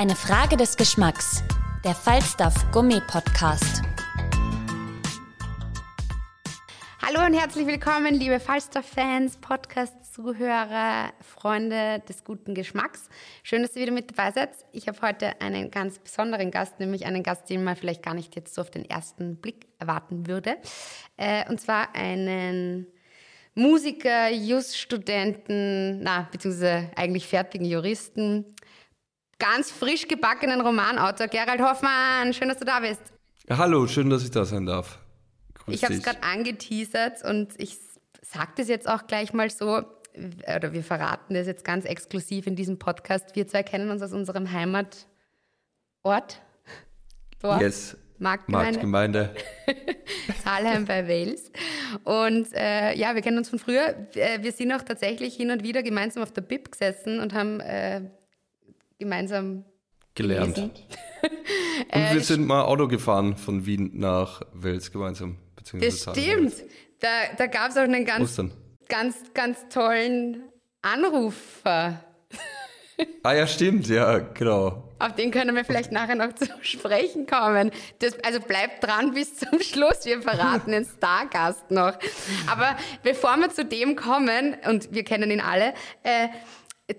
Eine 0.00 0.16
Frage 0.16 0.56
des 0.56 0.78
Geschmacks. 0.78 1.44
Der 1.84 1.94
Falstaff 1.94 2.54
Gummi 2.72 3.02
Podcast. 3.06 3.82
Hallo 7.02 7.26
und 7.26 7.34
herzlich 7.34 7.66
willkommen, 7.66 8.14
liebe 8.14 8.40
Falstaff-Fans, 8.40 9.36
Podcast-Zuhörer, 9.42 11.12
Freunde 11.20 12.02
des 12.08 12.24
guten 12.24 12.54
Geschmacks. 12.54 13.10
Schön, 13.42 13.60
dass 13.60 13.76
ihr 13.76 13.82
wieder 13.82 13.92
mit 13.92 14.10
dabei 14.16 14.30
seid. 14.32 14.52
Ich 14.72 14.88
habe 14.88 15.02
heute 15.02 15.38
einen 15.42 15.70
ganz 15.70 15.98
besonderen 15.98 16.50
Gast, 16.50 16.80
nämlich 16.80 17.04
einen 17.04 17.22
Gast, 17.22 17.50
den 17.50 17.62
man 17.62 17.76
vielleicht 17.76 18.02
gar 18.02 18.14
nicht 18.14 18.34
jetzt 18.34 18.54
so 18.54 18.62
auf 18.62 18.70
den 18.70 18.88
ersten 18.88 19.36
Blick 19.36 19.66
erwarten 19.78 20.26
würde. 20.26 20.56
Äh, 21.18 21.46
und 21.50 21.60
zwar 21.60 21.94
einen 21.94 22.86
Musiker, 23.54 24.30
Just-Studenten, 24.30 26.02
na, 26.02 26.26
beziehungsweise 26.32 26.90
eigentlich 26.96 27.26
fertigen 27.26 27.66
Juristen, 27.66 28.46
ganz 29.40 29.72
frisch 29.72 30.06
gebackenen 30.06 30.60
Romanautor 30.60 31.26
Gerald 31.26 31.60
Hoffmann. 31.60 32.32
Schön, 32.32 32.48
dass 32.48 32.58
du 32.58 32.64
da 32.64 32.78
bist. 32.78 33.00
Ja, 33.48 33.58
hallo, 33.58 33.88
schön, 33.88 34.08
dass 34.08 34.22
ich 34.22 34.30
da 34.30 34.44
sein 34.44 34.66
darf. 34.66 35.00
Grüß 35.54 35.74
ich 35.74 35.82
habe 35.82 35.94
es 35.94 36.04
gerade 36.04 36.22
angeteasert 36.22 37.24
und 37.24 37.52
ich 37.58 37.76
sage 38.22 38.52
das 38.56 38.68
jetzt 38.68 38.88
auch 38.88 39.08
gleich 39.08 39.32
mal 39.32 39.50
so, 39.50 39.82
oder 40.56 40.72
wir 40.72 40.84
verraten 40.84 41.34
das 41.34 41.48
jetzt 41.48 41.64
ganz 41.64 41.84
exklusiv 41.84 42.46
in 42.46 42.54
diesem 42.54 42.78
Podcast. 42.78 43.34
Wir 43.34 43.48
zwei 43.48 43.64
kennen 43.64 43.90
uns 43.90 44.02
aus 44.02 44.12
unserem 44.12 44.52
Heimatort. 44.52 45.00
Dorf. 47.40 47.60
Yes. 47.60 47.96
Marktgemeinde. 48.18 48.70
Marktgemeinde. 48.70 49.34
Salheim 50.44 50.84
bei 50.84 51.08
Wales. 51.08 51.50
Und 52.04 52.52
äh, 52.52 52.94
ja, 52.94 53.14
wir 53.14 53.22
kennen 53.22 53.38
uns 53.38 53.48
von 53.48 53.58
früher. 53.58 53.96
Äh, 54.14 54.42
wir 54.42 54.52
sind 54.52 54.70
auch 54.72 54.82
tatsächlich 54.82 55.34
hin 55.34 55.50
und 55.50 55.64
wieder 55.64 55.82
gemeinsam 55.82 56.22
auf 56.22 56.30
der 56.30 56.42
BIP 56.42 56.70
gesessen 56.70 57.18
und 57.18 57.32
haben 57.32 57.60
äh, 57.60 58.02
gemeinsam 59.00 59.64
gelernt. 60.14 60.58
und 61.92 62.12
wir 62.12 62.20
sind 62.20 62.46
mal 62.46 62.62
Auto 62.62 62.86
gefahren 62.86 63.36
von 63.36 63.66
Wien 63.66 63.90
nach 63.94 64.42
Wels 64.52 64.92
gemeinsam. 64.92 65.38
Das 65.72 66.02
stimmt. 66.02 66.54
Da, 67.00 67.08
da 67.36 67.46
gab 67.46 67.70
es 67.70 67.76
auch 67.76 67.82
einen 67.82 68.04
ganz, 68.04 68.40
ganz, 68.88 69.16
ganz 69.34 69.68
tollen 69.68 70.44
Anrufer. 70.82 72.04
Ah 73.22 73.32
ja, 73.32 73.46
stimmt, 73.46 73.88
ja, 73.88 74.18
genau. 74.18 74.90
Auf 74.98 75.14
den 75.14 75.30
können 75.30 75.56
wir 75.56 75.64
vielleicht 75.64 75.90
nachher 75.90 76.16
noch 76.16 76.34
zu 76.34 76.46
sprechen 76.60 77.26
kommen. 77.26 77.70
Das, 78.00 78.18
also 78.22 78.40
bleibt 78.40 78.84
dran 78.84 79.14
bis 79.14 79.36
zum 79.36 79.58
Schluss, 79.60 80.04
wir 80.04 80.20
verraten 80.20 80.72
den 80.72 80.84
Stargast 80.84 81.70
noch. 81.70 81.98
Aber 82.46 82.76
bevor 83.02 83.38
wir 83.38 83.48
zu 83.48 83.64
dem 83.64 83.96
kommen, 83.96 84.54
und 84.68 84.92
wir 84.92 85.02
kennen 85.04 85.30
ihn 85.30 85.40
alle, 85.40 85.72
äh, 86.02 86.28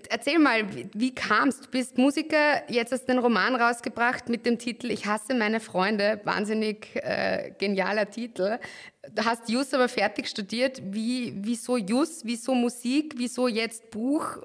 Erzähl 0.08 0.38
mal, 0.38 0.64
wie 0.94 1.14
kamst 1.14 1.66
du? 1.66 1.70
bist 1.70 1.98
Musiker, 1.98 2.70
jetzt 2.70 2.92
hast 2.92 3.04
du 3.04 3.12
einen 3.12 3.18
Roman 3.18 3.56
rausgebracht 3.56 4.28
mit 4.28 4.46
dem 4.46 4.58
Titel 4.58 4.90
Ich 4.90 5.06
hasse 5.06 5.34
meine 5.34 5.60
Freunde. 5.60 6.20
Wahnsinnig 6.24 6.88
äh, 6.94 7.52
genialer 7.58 8.08
Titel. 8.08 8.58
Du 9.14 9.24
hast 9.24 9.48
Jus 9.48 9.74
aber 9.74 9.88
fertig 9.88 10.28
studiert. 10.28 10.80
Wie, 10.84 11.34
wieso 11.36 11.76
Jus? 11.76 12.22
Wieso 12.24 12.54
Musik? 12.54 13.14
Wieso 13.16 13.48
jetzt 13.48 13.90
Buch? 13.90 14.38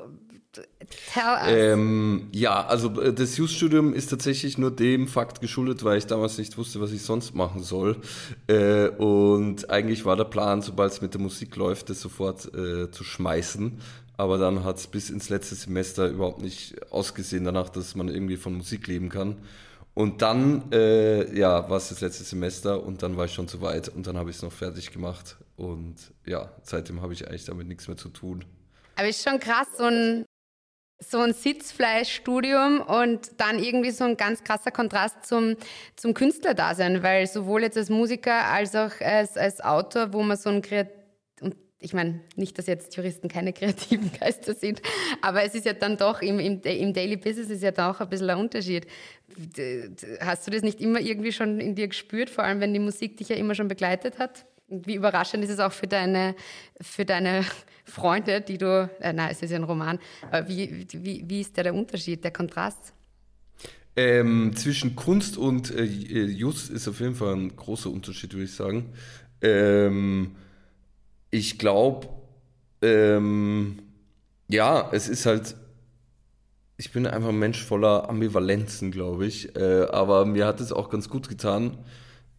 Ähm, 1.47 2.29
ja, 2.31 2.65
also 2.65 2.99
äh, 3.01 3.13
das 3.13 3.37
Jus-Studium 3.37 3.93
ist 3.93 4.07
tatsächlich 4.07 4.57
nur 4.57 4.71
dem 4.71 5.07
Fakt 5.07 5.41
geschuldet, 5.41 5.83
weil 5.83 5.97
ich 5.97 6.07
damals 6.07 6.37
nicht 6.37 6.57
wusste, 6.57 6.81
was 6.81 6.91
ich 6.91 7.03
sonst 7.03 7.35
machen 7.35 7.61
soll. 7.61 7.97
Äh, 8.47 8.87
und 8.89 9.69
eigentlich 9.69 10.05
war 10.05 10.15
der 10.15 10.23
Plan, 10.23 10.61
sobald 10.61 10.93
es 10.93 11.01
mit 11.01 11.13
der 11.13 11.21
Musik 11.21 11.55
läuft, 11.55 11.89
das 11.89 12.01
sofort 12.01 12.51
äh, 12.55 12.89
zu 12.89 13.03
schmeißen 13.03 13.79
aber 14.17 14.39
dann 14.39 14.63
hat 14.63 14.77
es 14.77 14.87
bis 14.87 15.09
ins 15.11 15.29
letzte 15.29 15.55
Semester 15.55 16.07
überhaupt 16.07 16.41
nicht 16.41 16.91
ausgesehen 16.91 17.45
danach, 17.45 17.69
dass 17.69 17.95
man 17.95 18.09
irgendwie 18.09 18.37
von 18.37 18.55
Musik 18.55 18.87
leben 18.87 19.09
kann. 19.09 19.37
Und 19.93 20.21
dann, 20.21 20.71
äh, 20.71 21.35
ja, 21.37 21.69
war 21.69 21.77
es 21.77 21.89
das 21.89 22.01
letzte 22.01 22.23
Semester 22.23 22.83
und 22.83 23.01
dann 23.01 23.17
war 23.17 23.25
ich 23.25 23.33
schon 23.33 23.47
zu 23.47 23.61
weit 23.61 23.89
und 23.89 24.05
dann 24.05 24.17
habe 24.17 24.29
ich 24.29 24.35
es 24.35 24.41
noch 24.43 24.51
fertig 24.51 24.91
gemacht. 24.91 25.37
Und 25.55 25.95
ja, 26.25 26.51
seitdem 26.63 27.01
habe 27.01 27.13
ich 27.13 27.27
eigentlich 27.27 27.45
damit 27.45 27.67
nichts 27.67 27.87
mehr 27.87 27.97
zu 27.97 28.09
tun. 28.09 28.43
Aber 28.95 29.07
ist 29.07 29.27
schon 29.27 29.39
krass, 29.39 29.67
so 29.77 29.85
ein, 29.85 30.25
so 30.99 31.19
ein 31.19 31.33
Sitzfleischstudium 31.33 32.81
und 32.81 33.31
dann 33.37 33.59
irgendwie 33.59 33.91
so 33.91 34.03
ein 34.03 34.17
ganz 34.17 34.43
krasser 34.43 34.71
Kontrast 34.71 35.25
zum, 35.25 35.55
zum 35.95 36.13
Künstlerdasein, 36.13 37.01
weil 37.03 37.27
sowohl 37.27 37.63
jetzt 37.63 37.77
als 37.77 37.89
Musiker 37.89 38.45
als 38.45 38.75
auch 38.75 38.99
als, 38.99 39.37
als 39.37 39.61
Autor, 39.61 40.13
wo 40.13 40.23
man 40.23 40.37
so 40.37 40.49
ein 40.49 40.61
Kreativ 40.61 40.96
ich 41.79 41.93
meine, 41.93 42.21
nicht, 42.35 42.57
dass 42.57 42.67
jetzt 42.67 42.95
Juristen 42.95 43.27
keine 43.27 43.53
kreativen 43.53 44.11
Geister 44.19 44.53
sind, 44.53 44.81
aber 45.21 45.43
es 45.43 45.55
ist 45.55 45.65
ja 45.65 45.73
dann 45.73 45.97
doch 45.97 46.21
im, 46.21 46.39
im, 46.39 46.61
im 46.61 46.93
Daily 46.93 47.17
Business 47.17 47.49
ist 47.49 47.63
ja 47.63 47.71
da 47.71 47.91
auch 47.91 47.99
ein 47.99 48.09
bisschen 48.09 48.29
ein 48.29 48.37
Unterschied. 48.37 48.87
Hast 50.21 50.47
du 50.47 50.51
das 50.51 50.61
nicht 50.63 50.81
immer 50.81 50.99
irgendwie 50.99 51.31
schon 51.31 51.59
in 51.59 51.75
dir 51.75 51.87
gespürt, 51.87 52.29
vor 52.29 52.43
allem 52.43 52.59
wenn 52.59 52.73
die 52.73 52.79
Musik 52.79 53.17
dich 53.17 53.29
ja 53.29 53.35
immer 53.35 53.55
schon 53.55 53.67
begleitet 53.67 54.19
hat? 54.19 54.45
Wie 54.69 54.95
überraschend 54.95 55.43
ist 55.43 55.49
es 55.49 55.59
auch 55.59 55.71
für 55.71 55.87
deine, 55.87 56.35
für 56.81 57.05
deine 57.05 57.45
Freunde, 57.85 58.41
die 58.41 58.57
du, 58.57 58.89
äh, 58.99 59.13
nein, 59.13 59.29
es 59.31 59.41
ist 59.41 59.51
ja 59.51 59.57
ein 59.57 59.63
Roman, 59.63 59.99
wie, 60.47 60.87
wie, 60.91 61.23
wie 61.25 61.41
ist 61.41 61.57
da 61.57 61.63
der 61.63 61.73
Unterschied, 61.73 62.23
der 62.23 62.31
Kontrast? 62.31 62.93
Ähm, 63.95 64.55
zwischen 64.55 64.95
Kunst 64.95 65.37
und 65.37 65.71
äh, 65.71 65.83
Just 65.83 66.69
ist 66.69 66.87
auf 66.87 66.99
jeden 66.99 67.15
Fall 67.15 67.33
ein 67.33 67.55
großer 67.55 67.89
Unterschied, 67.89 68.33
würde 68.33 68.43
ich 68.43 68.53
sagen. 68.53 68.93
Ähm, 69.41 70.35
ich 71.31 71.57
glaube, 71.57 72.07
ähm, 72.81 73.79
ja, 74.49 74.89
es 74.91 75.09
ist 75.09 75.25
halt, 75.25 75.55
ich 76.77 76.91
bin 76.91 77.07
einfach 77.07 77.29
ein 77.29 77.39
Mensch 77.39 77.63
voller 77.63 78.09
Ambivalenzen, 78.09 78.91
glaube 78.91 79.25
ich. 79.25 79.55
Äh, 79.55 79.87
aber 79.91 80.25
mir 80.25 80.45
hat 80.45 80.61
es 80.61 80.71
auch 80.71 80.89
ganz 80.89 81.09
gut 81.09 81.27
getan, 81.27 81.77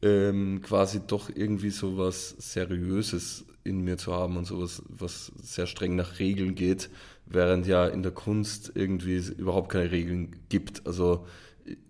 ähm, 0.03 0.63
quasi 0.63 1.01
doch 1.07 1.29
irgendwie 1.35 1.71
so 1.71 1.99
was 1.99 2.31
Seriöses 2.39 3.45
in 3.65 3.83
mir 3.83 3.99
zu 3.99 4.15
haben 4.15 4.37
und 4.37 4.47
sowas, 4.47 4.83
was 4.89 5.33
sehr 5.43 5.67
streng 5.67 5.97
nach 5.97 6.19
Regeln 6.19 6.55
geht, 6.55 6.89
während 7.27 7.67
ja 7.67 7.87
in 7.87 8.03
der 8.03 8.13
Kunst 8.13 8.73
irgendwie 8.75 9.19
überhaupt 9.37 9.71
keine 9.71 9.91
Regeln 9.91 10.37
gibt. 10.49 10.87
Also 10.87 11.27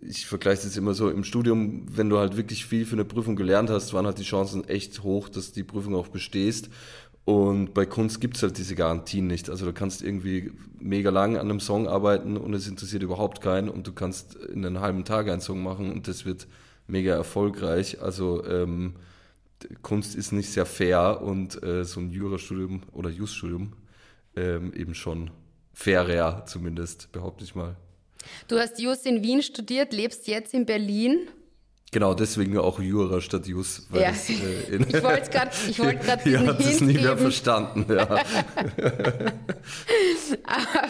ich 0.00 0.26
vergleiche 0.26 0.62
das 0.62 0.76
immer 0.76 0.94
so 0.94 1.10
im 1.10 1.24
Studium, 1.24 1.86
wenn 1.90 2.08
du 2.08 2.18
halt 2.18 2.36
wirklich 2.36 2.66
viel 2.66 2.84
für 2.86 2.94
eine 2.94 3.04
Prüfung 3.04 3.36
gelernt 3.36 3.70
hast, 3.70 3.92
waren 3.92 4.06
halt 4.06 4.18
die 4.18 4.24
Chancen 4.24 4.66
echt 4.68 5.02
hoch, 5.02 5.28
dass 5.28 5.52
die 5.52 5.64
Prüfung 5.64 5.94
auch 5.94 6.08
bestehst. 6.08 6.70
Und 7.24 7.74
bei 7.74 7.84
Kunst 7.84 8.22
gibt 8.22 8.36
es 8.36 8.42
halt 8.42 8.56
diese 8.56 8.74
Garantien 8.74 9.26
nicht. 9.26 9.50
Also 9.50 9.66
du 9.66 9.74
kannst 9.74 10.02
irgendwie 10.02 10.50
mega 10.78 11.10
lang 11.10 11.36
an 11.36 11.50
einem 11.50 11.60
Song 11.60 11.86
arbeiten 11.86 12.38
und 12.38 12.54
es 12.54 12.66
interessiert 12.66 13.02
überhaupt 13.02 13.42
keinen 13.42 13.68
und 13.68 13.86
du 13.86 13.92
kannst 13.92 14.34
in 14.34 14.64
einem 14.64 14.80
halben 14.80 15.04
Tag 15.04 15.28
einen 15.28 15.42
Song 15.42 15.62
machen 15.62 15.92
und 15.92 16.08
das 16.08 16.24
wird 16.24 16.46
mega 16.86 17.12
erfolgreich. 17.14 18.00
Also 18.00 18.44
ähm, 18.46 18.94
Kunst 19.82 20.14
ist 20.14 20.32
nicht 20.32 20.50
sehr 20.50 20.64
fair 20.64 21.20
und 21.20 21.62
äh, 21.62 21.84
so 21.84 22.00
ein 22.00 22.10
Jurastudium 22.10 22.82
oder 22.92 23.10
Juststudium 23.10 23.74
ähm, 24.34 24.72
eben 24.72 24.94
schon 24.94 25.30
fairer 25.74 26.46
zumindest, 26.46 27.12
behaupte 27.12 27.44
ich 27.44 27.54
mal. 27.54 27.76
Du 28.48 28.58
hast 28.58 28.78
Just 28.80 29.06
in 29.06 29.22
Wien 29.22 29.42
studiert, 29.42 29.92
lebst 29.92 30.26
jetzt 30.26 30.54
in 30.54 30.66
Berlin. 30.66 31.28
Genau, 31.90 32.12
deswegen 32.12 32.58
auch 32.58 32.80
Jura 32.80 33.20
statt 33.22 33.46
Jus. 33.46 33.86
Weil 33.88 34.02
ja. 34.02 34.10
das, 34.10 34.28
äh, 34.28 34.34
ich 34.88 35.02
wollte 35.02 35.30
gerade 35.30 35.50
wollt 35.78 36.24
diesen 36.24 36.46
hat 36.46 36.60
es 36.60 36.80
nie 36.82 36.94
mehr 36.94 37.16
verstanden, 37.16 37.86
ja. 37.88 38.02
Aber 40.44 40.84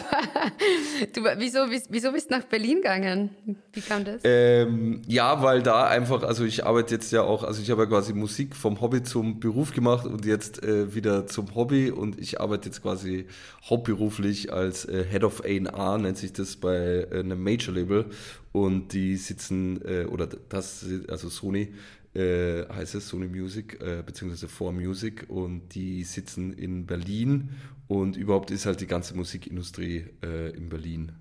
du, 1.13 1.23
wieso, 1.37 1.59
wieso 1.89 2.11
bist 2.11 2.29
du 2.29 2.35
nach 2.35 2.43
Berlin 2.43 2.77
gegangen? 2.77 3.29
Wie 3.71 3.79
kam 3.81 4.03
das? 4.03 4.21
Ähm, 4.25 5.01
ja, 5.07 5.41
weil 5.41 5.61
da 5.61 5.85
einfach, 5.87 6.23
also 6.23 6.43
ich 6.43 6.65
arbeite 6.65 6.95
jetzt 6.95 7.13
ja 7.13 7.21
auch, 7.21 7.43
also 7.43 7.61
ich 7.61 7.71
habe 7.71 7.83
ja 7.83 7.87
quasi 7.87 8.13
Musik 8.13 8.53
vom 8.55 8.81
Hobby 8.81 9.01
zum 9.01 9.39
Beruf 9.39 9.71
gemacht 9.73 10.05
und 10.05 10.25
jetzt 10.25 10.61
äh, 10.63 10.93
wieder 10.93 11.27
zum 11.27 11.55
Hobby 11.55 11.91
und 11.91 12.19
ich 12.19 12.41
arbeite 12.41 12.67
jetzt 12.67 12.81
quasi 12.81 13.25
hauptberuflich 13.69 14.51
als 14.51 14.83
äh, 14.85 15.05
Head 15.09 15.23
of 15.23 15.41
A&R, 15.45 15.97
nennt 15.97 16.17
sich 16.17 16.33
das 16.33 16.57
bei 16.57 17.07
äh, 17.09 17.19
einem 17.19 17.41
Major-Label 17.41 18.07
und 18.51 18.93
die 18.93 19.15
sitzen, 19.15 19.79
äh, 19.85 20.05
oder 20.05 20.27
das, 20.27 20.85
also 21.07 21.29
Sony, 21.29 21.73
äh, 22.13 22.65
heißt 22.67 22.95
es, 22.95 23.07
Sony 23.07 23.27
Music, 23.27 23.81
äh, 23.81 24.03
beziehungsweise 24.05 24.47
4 24.47 24.71
Music 24.71 25.25
und 25.29 25.69
die 25.75 26.03
sitzen 26.03 26.53
in 26.53 26.85
Berlin 26.85 27.49
und 27.87 28.17
überhaupt 28.17 28.51
ist 28.51 28.65
halt 28.65 28.81
die 28.81 28.87
ganze 28.87 29.15
Musikindustrie 29.15 30.05
äh, 30.23 30.49
in 30.55 30.69
Berlin 30.69 31.11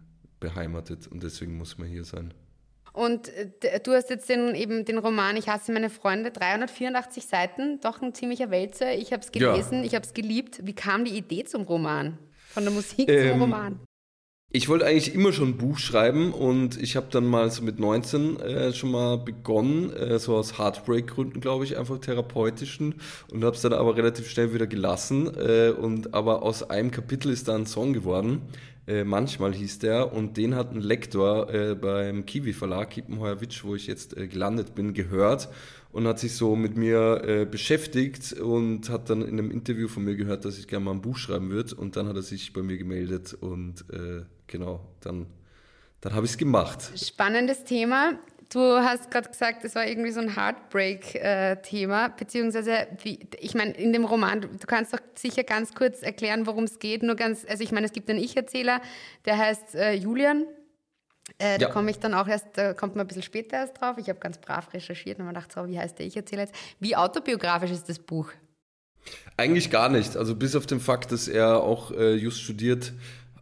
beheimatet 0.41 1.06
und 1.06 1.23
deswegen 1.23 1.56
muss 1.59 1.79
man 1.79 1.88
hier 1.88 2.05
sein. 2.05 2.32
Und 2.93 3.29
äh, 3.29 3.81
du 3.81 3.93
hast 3.93 4.11
jetzt 4.11 4.29
den, 4.29 4.55
eben 4.55 4.85
den 4.85 4.99
Roman 4.99 5.37
Ich 5.37 5.49
hasse 5.49 5.73
meine 5.73 5.91
Freunde, 5.91 6.31
384 6.31 7.26
Seiten, 7.26 7.81
doch 7.81 8.03
ein 8.03 8.15
ziemlicher 8.15 8.50
Wälzer. 8.50 8.93
Ich 8.94 9.12
habe 9.12 9.23
es 9.23 9.31
gelesen, 9.31 9.79
ja. 9.79 9.85
ich 9.85 9.94
habe 9.94 10.05
es 10.05 10.15
geliebt. 10.15 10.61
Wie 10.65 10.75
kam 10.75 11.05
die 11.05 11.17
Idee 11.17 11.44
zum 11.44 11.62
Roman? 11.62 12.19
Von 12.49 12.65
der 12.65 12.73
Musik 12.73 13.09
ähm, 13.09 13.31
zum 13.31 13.41
Roman? 13.43 13.81
Ich 14.50 14.71
wollte 14.71 14.87
eigentlich 14.87 15.15
immer 15.15 15.35
schon 15.35 15.50
ein 15.50 15.56
Buch 15.59 15.77
schreiben 15.77 16.33
und 16.33 16.81
ich 16.81 16.97
habe 16.97 17.09
dann 17.11 17.27
mal 17.27 17.50
so 17.50 17.62
mit 17.62 17.79
19 17.79 18.41
äh, 18.41 18.73
schon 18.73 18.91
mal 18.91 19.19
begonnen, 19.19 19.93
äh, 19.93 20.19
so 20.19 20.37
aus 20.37 20.59
Heartbreak-Gründen, 20.59 21.43
glaube 21.43 21.65
ich, 21.65 21.77
einfach 21.77 21.99
therapeutischen 21.99 22.95
und 23.31 23.45
habe 23.45 23.55
es 23.55 23.61
dann 23.61 23.75
aber 23.75 23.95
relativ 23.99 24.31
schnell 24.31 24.55
wieder 24.55 24.67
gelassen. 24.67 25.31
Äh, 25.37 25.69
und 25.79 26.15
aber 26.15 26.43
aus 26.43 26.62
einem 26.71 26.91
Kapitel 26.91 27.31
ist 27.31 27.47
da 27.49 27.56
ein 27.56 27.67
Song 27.67 27.93
geworden. 27.93 28.41
Äh, 28.88 29.05
manchmal 29.05 29.52
hieß 29.52 29.81
der 29.81 30.14
und 30.14 30.38
den 30.38 30.55
hat 30.55 30.73
ein 30.73 30.81
Lektor 30.81 31.52
äh, 31.52 31.75
beim 31.75 32.25
Kiwi 32.25 32.55
Verlag, 32.55 32.88
Kiepenheuer-Witsch, 32.88 33.62
wo 33.62 33.75
ich 33.75 33.87
jetzt 33.87 34.17
äh, 34.17 34.26
gelandet 34.26 34.75
bin, 34.75 34.94
gehört 34.94 35.50
und 35.93 36.06
hat 36.06 36.19
sich 36.19 36.35
so 36.35 36.56
mit 36.56 36.79
mir 36.79 37.23
äh, 37.23 37.44
beschäftigt 37.44 38.32
und 38.32 38.88
hat 38.88 39.11
dann 39.11 39.20
in 39.20 39.38
einem 39.38 39.50
Interview 39.50 39.88
von 39.88 40.05
mir 40.05 40.17
gehört, 40.17 40.46
dass 40.46 40.58
ich 40.58 40.69
gerne 40.69 40.87
mal 40.87 40.93
ein 40.93 41.02
Buch 41.02 41.19
schreiben 41.19 41.50
würde. 41.50 41.75
Und 41.75 41.96
dann 41.96 42.08
hat 42.08 42.17
er 42.17 42.23
sich 42.23 42.55
bei 42.55 42.62
mir 42.62 42.79
gemeldet 42.79 43.35
und 43.35 43.85
äh, 43.93 44.23
genau, 44.46 44.81
dann, 45.00 45.26
dann 46.00 46.14
habe 46.14 46.25
ich 46.25 46.32
es 46.32 46.38
gemacht. 46.38 46.91
Spannendes 46.96 47.64
Thema. 47.64 48.19
Du 48.50 48.61
hast 48.61 49.11
gerade 49.11 49.29
gesagt, 49.29 49.62
es 49.65 49.75
war 49.75 49.87
irgendwie 49.87 50.11
so 50.11 50.21
ein 50.21 50.35
Heartbreak-Thema, 50.35 52.09
beziehungsweise, 52.09 52.87
ich 53.05 53.55
meine, 53.55 53.73
in 53.73 53.93
dem 53.93 54.06
Roman, 54.06 54.41
du 54.41 54.67
kannst 54.67 54.95
doch 54.95 55.00
sicher 55.15 55.43
ganz 55.43 55.75
kurz 55.75 56.03
erklären, 56.03 56.47
worum 56.47 56.65
es 56.65 56.79
geht. 56.79 57.03
Nur 57.03 57.15
ganz, 57.15 57.45
also 57.47 57.62
ich 57.62 57.73
meine, 57.73 57.87
es 57.87 57.93
gibt 57.93 58.09
einen 58.09 58.19
Ich-Erzähler, 58.19 58.81
der 59.27 59.37
heißt 59.37 59.75
äh, 59.75 59.93
Julian 59.93 60.47
äh, 61.37 61.59
da 61.59 61.67
ja. 61.67 61.73
komme 61.73 61.91
ich 61.91 61.99
dann 61.99 62.15
auch 62.15 62.27
erst, 62.27 62.47
da 62.55 62.73
kommt 62.73 62.97
man 62.97 63.05
ein 63.05 63.09
bisschen 63.09 63.23
später 63.23 63.59
erst 63.59 63.81
drauf. 63.81 63.97
Ich 63.99 64.09
habe 64.09 64.19
ganz 64.19 64.39
brav 64.39 64.73
recherchiert 64.73 65.19
und 65.19 65.27
mir 65.27 65.33
gedacht, 65.33 65.53
so, 65.53 65.69
wie 65.69 65.79
heißt 65.79 65.99
der 65.99 66.06
Ich 66.06 66.17
erzähle 66.17 66.43
jetzt. 66.43 66.55
Wie 66.81 66.97
autobiografisch 66.97 67.71
ist 67.71 67.89
das 67.89 67.99
Buch? 67.99 68.31
Eigentlich 69.37 69.71
gar 69.71 69.89
nicht. 69.89 70.17
Also 70.17 70.35
bis 70.35 70.56
auf 70.56 70.67
den 70.67 70.81
Fakt, 70.81 71.12
dass 71.12 71.29
er 71.29 71.62
auch 71.62 71.91
äh, 71.91 72.15
just 72.15 72.41
studiert, 72.41 72.93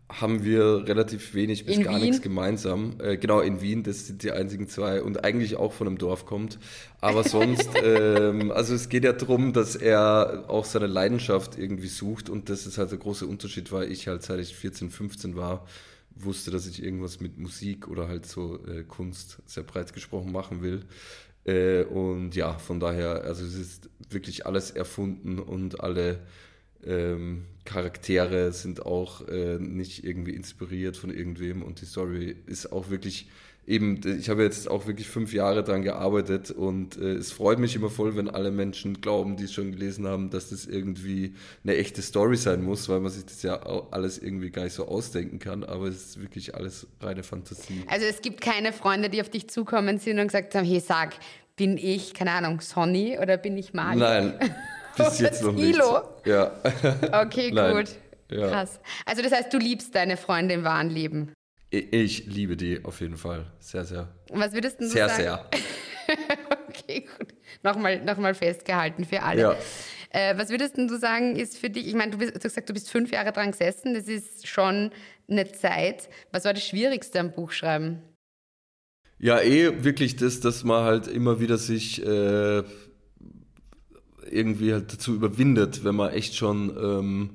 haben 0.09 0.45
wir 0.45 0.87
relativ 0.87 1.35
wenig 1.35 1.67
bis 1.67 1.77
in 1.77 1.85
gar 1.85 1.95
Wien? 1.97 2.03
nichts 2.03 2.23
gemeinsam. 2.23 2.95
Äh, 3.01 3.17
genau, 3.17 3.41
in 3.41 3.61
Wien, 3.61 3.83
das 3.83 4.07
sind 4.07 4.23
die 4.23 4.31
einzigen 4.31 4.69
zwei 4.69 5.03
und 5.03 5.25
eigentlich 5.25 5.57
auch 5.57 5.73
von 5.73 5.89
einem 5.89 5.99
Dorf 5.99 6.27
kommt. 6.27 6.59
Aber 7.01 7.25
sonst, 7.29 7.69
ähm, 7.83 8.53
also 8.53 8.75
es 8.75 8.89
geht 8.89 9.05
ja 9.05 9.13
darum, 9.13 9.53
dass 9.53 9.75
er 9.75 10.45
auch 10.49 10.65
seine 10.65 10.87
Leidenschaft 10.87 11.59
irgendwie 11.59 11.89
sucht 11.89 12.31
und 12.31 12.49
das 12.49 12.67
ist 12.67 12.79
halt 12.79 12.93
der 12.93 12.99
große 12.99 13.27
Unterschied, 13.27 13.73
weil 13.73 13.91
ich 13.91 14.07
halt 14.07 14.23
seit 14.23 14.39
ich 14.39 14.55
14, 14.55 14.91
15 14.91 15.37
war, 15.37 15.67
wusste, 16.15 16.51
dass 16.51 16.67
ich 16.67 16.83
irgendwas 16.83 17.21
mit 17.21 17.39
Musik 17.39 17.89
oder 17.89 18.09
halt 18.09 18.27
so 18.27 18.61
äh, 18.67 18.85
Kunst 18.85 19.39
sehr 19.45 19.65
breit 19.65 19.93
gesprochen 19.93 20.31
machen 20.31 20.63
will. 20.63 20.85
Äh, 21.45 21.85
und 21.85 22.35
ja, 22.35 22.59
von 22.59 22.81
daher, 22.81 23.25
also 23.25 23.45
es 23.45 23.55
ist 23.55 23.91
wirklich 24.09 24.47
alles 24.47 24.71
erfunden 24.71 25.39
und 25.39 25.81
alle 25.81 26.21
ähm, 26.87 27.45
Charaktere 27.65 28.53
sind 28.53 28.87
auch 28.87 29.27
äh, 29.29 29.59
nicht 29.59 30.05
irgendwie 30.05 30.35
inspiriert 30.35 30.97
von 30.97 31.11
irgendwem 31.11 31.63
und 31.63 31.81
die 31.81 31.87
Story 31.87 32.37
ist 32.47 32.73
auch 32.73 32.91
wirklich 32.91 33.29
eben, 33.67 34.01
ich 34.19 34.29
habe 34.29 34.43
jetzt 34.43 34.71
auch 34.71 34.87
wirklich 34.87 35.09
fünf 35.09 35.33
Jahre 35.33 35.65
daran 35.65 35.83
gearbeitet 35.83 36.51
und 36.51 36.97
äh, 36.97 37.15
es 37.15 37.33
freut 37.33 37.59
mich 37.59 37.75
immer 37.75 37.91
voll, 37.91 38.17
wenn 38.17 38.31
alle 38.31 38.51
Menschen 38.51 39.01
glauben, 39.01 39.37
die 39.37 39.45
es 39.45 39.53
schon 39.53 39.73
gelesen 39.73 40.07
haben, 40.07 40.31
dass 40.31 40.51
das 40.51 40.67
irgendwie 40.67 41.35
eine 41.65 41.77
echte 41.77 42.03
Story 42.03 42.37
sein 42.37 42.63
muss, 42.63 42.89
weil 42.89 43.01
man 43.01 43.11
sich 43.11 43.25
das 43.25 43.43
ja 43.43 43.61
alles 43.91 44.19
irgendwie 44.19 44.51
gar 44.51 44.65
nicht 44.65 44.75
so 44.75 44.87
ausdenken 44.87 45.39
kann, 45.39 45.65
aber 45.65 45.89
es 45.89 45.97
ist 45.97 46.21
wirklich 46.21 46.55
alles 46.55 46.87
reine 47.01 47.23
Fantasie. 47.23 47.83
Also 47.89 48.07
es 48.07 48.23
gibt 48.23 48.41
keine 48.41 48.73
Freunde, 48.73 49.11
die 49.11 49.21
auf 49.21 49.29
dich 49.29 49.49
zukommen 49.49 49.99
sind 49.99 50.19
und 50.19 50.29
gesagt 50.29 50.55
haben, 50.55 50.65
hey, 50.65 50.81
sag, 50.81 51.15
bin 51.57 51.77
ich, 51.79 52.15
keine 52.15 52.33
Ahnung, 52.33 52.61
Sonny 52.61 53.19
oder 53.21 53.37
bin 53.37 53.57
ich 53.57 53.75
Mali? 53.75 53.99
Nein, 53.99 54.35
bis 55.05 55.19
jetzt 55.21 55.43
noch 55.43 55.53
nicht. 55.53 55.79
Ja. 56.25 56.53
Okay, 57.25 57.51
gut. 57.51 57.91
Ja. 58.31 58.49
Krass. 58.49 58.81
Also 59.05 59.23
das 59.23 59.33
heißt, 59.33 59.53
du 59.53 59.59
liebst 59.59 59.95
deine 59.95 60.17
Freunde 60.17 60.55
im 60.55 60.65
wahren 60.65 60.91
Leben? 60.91 61.33
Ich 61.71 62.27
liebe 62.27 62.57
die 62.57 62.85
auf 62.85 63.01
jeden 63.01 63.17
Fall. 63.17 63.47
Sehr, 63.59 63.85
sehr. 63.85 64.09
Was 64.31 64.53
würdest 64.53 64.81
du 64.81 64.89
sehr, 64.89 65.09
sagen? 65.09 65.23
Sehr, 65.23 65.47
sehr. 65.51 66.17
okay, 66.69 67.07
gut. 67.19 67.35
Nochmal, 67.63 68.03
nochmal 68.05 68.35
festgehalten 68.35 69.05
für 69.05 69.23
alle. 69.23 69.41
Ja. 69.41 69.57
Äh, 70.11 70.39
was 70.39 70.51
würdest 70.51 70.79
du 70.79 70.97
sagen, 70.99 71.37
ist 71.37 71.59
für 71.59 71.69
dich, 71.69 71.87
ich 71.87 71.95
meine, 71.95 72.13
du, 72.13 72.19
bist, 72.19 72.31
du 72.31 72.37
hast 72.37 72.43
gesagt, 72.43 72.69
du 72.69 72.73
bist 72.73 72.91
fünf 72.91 73.11
Jahre 73.11 73.33
dran 73.33 73.51
gesessen, 73.51 73.95
das 73.95 74.09
ist 74.09 74.47
schon 74.47 74.91
eine 75.29 75.51
Zeit. 75.53 76.09
Was 76.33 76.45
war 76.45 76.55
das 76.55 76.65
Schwierigste 76.65 77.21
am 77.21 77.33
Buchschreiben? 77.33 78.03
Ja, 79.19 79.41
eh 79.41 79.83
wirklich 79.85 80.17
das, 80.17 80.41
dass 80.41 80.63
man 80.63 80.85
halt 80.85 81.09
immer 81.09 81.41
wieder 81.41 81.59
sich 81.59 82.05
äh, 82.07 82.63
irgendwie 84.31 84.73
halt 84.73 84.93
dazu 84.93 85.15
überwindet, 85.15 85.85
wenn 85.85 85.97
man 85.97 86.11
echt 86.11 86.35
schon 86.35 86.77
ähm, 86.81 87.31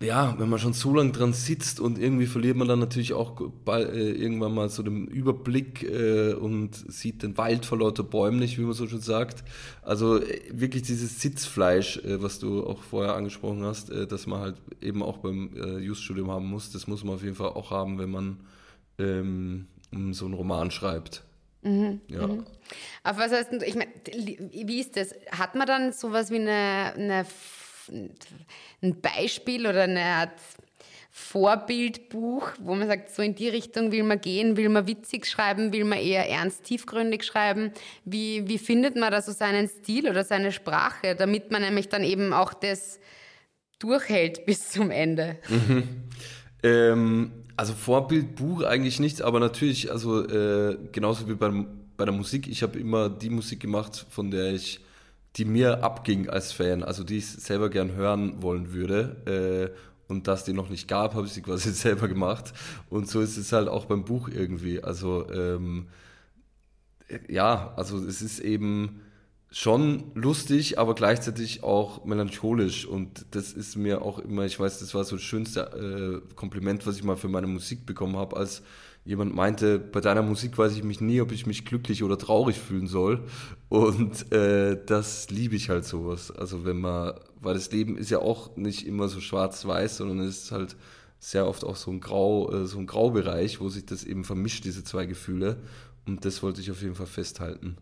ja, 0.00 0.38
wenn 0.38 0.50
man 0.50 0.58
schon 0.58 0.74
so 0.74 0.94
lange 0.94 1.12
dran 1.12 1.32
sitzt 1.32 1.80
und 1.80 1.98
irgendwie 1.98 2.26
verliert 2.26 2.56
man 2.56 2.68
dann 2.68 2.80
natürlich 2.80 3.14
auch 3.14 3.40
bald, 3.64 3.88
äh, 3.94 4.10
irgendwann 4.12 4.54
mal 4.54 4.68
so 4.68 4.82
den 4.82 5.06
Überblick 5.06 5.84
äh, 5.84 6.34
und 6.34 6.74
sieht 6.74 7.22
den 7.22 7.38
Wald 7.38 7.64
vor 7.64 7.78
lauter 7.78 8.02
Bäumen 8.02 8.38
nicht, 8.38 8.58
wie 8.58 8.62
man 8.62 8.74
so 8.74 8.86
schon 8.86 9.00
sagt. 9.00 9.42
Also 9.80 10.20
äh, 10.20 10.40
wirklich 10.52 10.82
dieses 10.82 11.22
Sitzfleisch, 11.22 11.96
äh, 11.98 12.22
was 12.22 12.38
du 12.38 12.66
auch 12.66 12.82
vorher 12.82 13.14
angesprochen 13.14 13.64
hast, 13.64 13.88
äh, 13.88 14.06
dass 14.06 14.26
man 14.26 14.40
halt 14.40 14.56
eben 14.82 15.02
auch 15.02 15.18
beim 15.18 15.56
äh, 15.56 15.78
Just-Studium 15.78 16.30
haben 16.30 16.46
muss, 16.46 16.70
das 16.70 16.86
muss 16.86 17.02
man 17.02 17.14
auf 17.14 17.22
jeden 17.22 17.36
Fall 17.36 17.48
auch 17.50 17.70
haben, 17.70 17.98
wenn 17.98 18.10
man 18.10 18.40
ähm, 18.98 19.66
so 20.10 20.26
einen 20.26 20.34
Roman 20.34 20.70
schreibt. 20.70 21.25
Mhm, 21.66 22.00
ja. 22.08 22.26
Mhm. 22.26 22.46
Auf 23.02 23.18
was 23.18 23.32
heißt, 23.32 23.52
ich 23.64 23.74
meine, 23.74 23.90
wie 24.52 24.80
ist 24.80 24.96
das? 24.96 25.14
Hat 25.30 25.54
man 25.54 25.66
dann 25.66 25.92
sowas 25.92 26.30
wie 26.30 26.36
eine, 26.36 26.92
eine 26.96 27.26
ein 28.82 29.00
Beispiel 29.00 29.66
oder 29.66 29.82
eine 29.82 30.02
Art 30.02 30.40
Vorbildbuch, 31.10 32.50
wo 32.60 32.74
man 32.74 32.88
sagt, 32.88 33.14
so 33.14 33.22
in 33.22 33.34
die 33.34 33.48
Richtung 33.48 33.90
will 33.90 34.02
man 34.02 34.20
gehen, 34.20 34.56
will 34.56 34.68
man 34.68 34.86
witzig 34.86 35.26
schreiben, 35.26 35.72
will 35.72 35.84
man 35.84 35.98
eher 35.98 36.28
ernst 36.28 36.64
tiefgründig 36.64 37.24
schreiben. 37.24 37.72
Wie, 38.04 38.46
wie 38.48 38.58
findet 38.58 38.96
man 38.96 39.10
da 39.12 39.22
so 39.22 39.32
seinen 39.32 39.68
Stil 39.68 40.10
oder 40.10 40.24
seine 40.24 40.52
Sprache, 40.52 41.14
damit 41.16 41.50
man 41.50 41.62
nämlich 41.62 41.88
dann 41.88 42.04
eben 42.04 42.32
auch 42.32 42.52
das 42.52 43.00
durchhält 43.78 44.44
bis 44.46 44.70
zum 44.70 44.90
Ende? 44.90 45.38
Mhm. 45.48 45.88
Ähm, 46.62 47.45
also 47.56 47.72
Vorbildbuch 47.74 48.62
eigentlich 48.62 49.00
nicht, 49.00 49.22
aber 49.22 49.40
natürlich, 49.40 49.90
also 49.90 50.26
äh, 50.26 50.76
genauso 50.92 51.28
wie 51.28 51.34
beim, 51.34 51.66
bei 51.96 52.04
der 52.04 52.14
Musik, 52.14 52.48
ich 52.48 52.62
habe 52.62 52.78
immer 52.78 53.08
die 53.08 53.30
Musik 53.30 53.60
gemacht, 53.60 54.06
von 54.10 54.30
der 54.30 54.52
ich 54.52 54.80
die 55.36 55.44
mir 55.44 55.84
abging 55.84 56.28
als 56.30 56.52
Fan, 56.52 56.82
also 56.82 57.04
die 57.04 57.18
ich 57.18 57.26
selber 57.26 57.68
gern 57.68 57.92
hören 57.92 58.42
wollen 58.42 58.72
würde. 58.72 59.72
Äh, 59.74 59.76
und 60.08 60.28
dass 60.28 60.44
die 60.44 60.52
noch 60.52 60.70
nicht 60.70 60.88
gab, 60.88 61.14
habe 61.14 61.26
ich 61.26 61.32
sie 61.32 61.42
quasi 61.42 61.70
selber 61.72 62.08
gemacht. 62.08 62.52
Und 62.88 63.08
so 63.08 63.20
ist 63.20 63.36
es 63.36 63.52
halt 63.52 63.68
auch 63.68 63.86
beim 63.86 64.04
Buch 64.04 64.28
irgendwie. 64.28 64.82
Also 64.82 65.30
ähm, 65.30 65.88
ja, 67.28 67.72
also 67.76 67.98
es 67.98 68.22
ist 68.22 68.38
eben 68.38 69.00
schon 69.50 70.10
lustig, 70.14 70.78
aber 70.78 70.94
gleichzeitig 70.94 71.62
auch 71.62 72.04
melancholisch. 72.04 72.86
Und 72.86 73.26
das 73.30 73.52
ist 73.52 73.76
mir 73.76 74.02
auch 74.02 74.18
immer, 74.18 74.44
ich 74.44 74.58
weiß, 74.58 74.80
das 74.80 74.94
war 74.94 75.04
so 75.04 75.16
das 75.16 75.24
schönste 75.24 76.22
äh, 76.30 76.34
Kompliment, 76.34 76.86
was 76.86 76.96
ich 76.96 77.04
mal 77.04 77.16
für 77.16 77.28
meine 77.28 77.46
Musik 77.46 77.86
bekommen 77.86 78.16
habe, 78.16 78.36
als 78.36 78.62
jemand 79.04 79.34
meinte, 79.34 79.78
bei 79.78 80.00
deiner 80.00 80.22
Musik 80.22 80.58
weiß 80.58 80.76
ich 80.76 80.82
mich 80.82 81.00
nie, 81.00 81.20
ob 81.20 81.30
ich 81.30 81.46
mich 81.46 81.64
glücklich 81.64 82.02
oder 82.02 82.18
traurig 82.18 82.58
fühlen 82.58 82.88
soll. 82.88 83.22
Und 83.68 84.32
äh, 84.32 84.78
das 84.84 85.30
liebe 85.30 85.54
ich 85.54 85.70
halt 85.70 85.84
sowas. 85.84 86.32
Also 86.32 86.64
wenn 86.64 86.80
man, 86.80 87.14
weil 87.40 87.54
das 87.54 87.70
Leben 87.70 87.96
ist 87.96 88.10
ja 88.10 88.18
auch 88.18 88.56
nicht 88.56 88.86
immer 88.86 89.08
so 89.08 89.20
schwarz-weiß, 89.20 89.98
sondern 89.98 90.20
es 90.20 90.44
ist 90.44 90.52
halt 90.52 90.76
sehr 91.20 91.46
oft 91.46 91.64
auch 91.64 91.76
so 91.76 91.92
ein 91.92 92.00
Grau, 92.00 92.52
äh, 92.52 92.66
so 92.66 92.78
ein 92.78 92.86
Graubereich, 92.86 93.60
wo 93.60 93.68
sich 93.68 93.86
das 93.86 94.02
eben 94.02 94.24
vermischt, 94.24 94.64
diese 94.64 94.82
zwei 94.82 95.06
Gefühle. 95.06 95.56
Und 96.04 96.24
das 96.24 96.42
wollte 96.42 96.60
ich 96.60 96.70
auf 96.72 96.82
jeden 96.82 96.96
Fall 96.96 97.06
festhalten. 97.06 97.76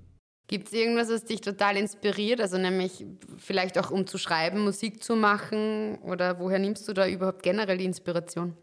Gibt 0.46 0.68
es 0.68 0.74
irgendwas, 0.74 1.08
was 1.08 1.24
dich 1.24 1.40
total 1.40 1.76
inspiriert? 1.76 2.40
Also 2.40 2.58
nämlich 2.58 3.06
vielleicht 3.38 3.78
auch 3.78 3.90
um 3.90 4.06
zu 4.06 4.18
schreiben, 4.18 4.60
Musik 4.60 5.02
zu 5.02 5.16
machen? 5.16 5.98
Oder 6.02 6.38
woher 6.38 6.58
nimmst 6.58 6.86
du 6.86 6.92
da 6.92 7.08
überhaupt 7.08 7.42
generell 7.42 7.78
die 7.78 7.86
Inspiration? 7.86 8.54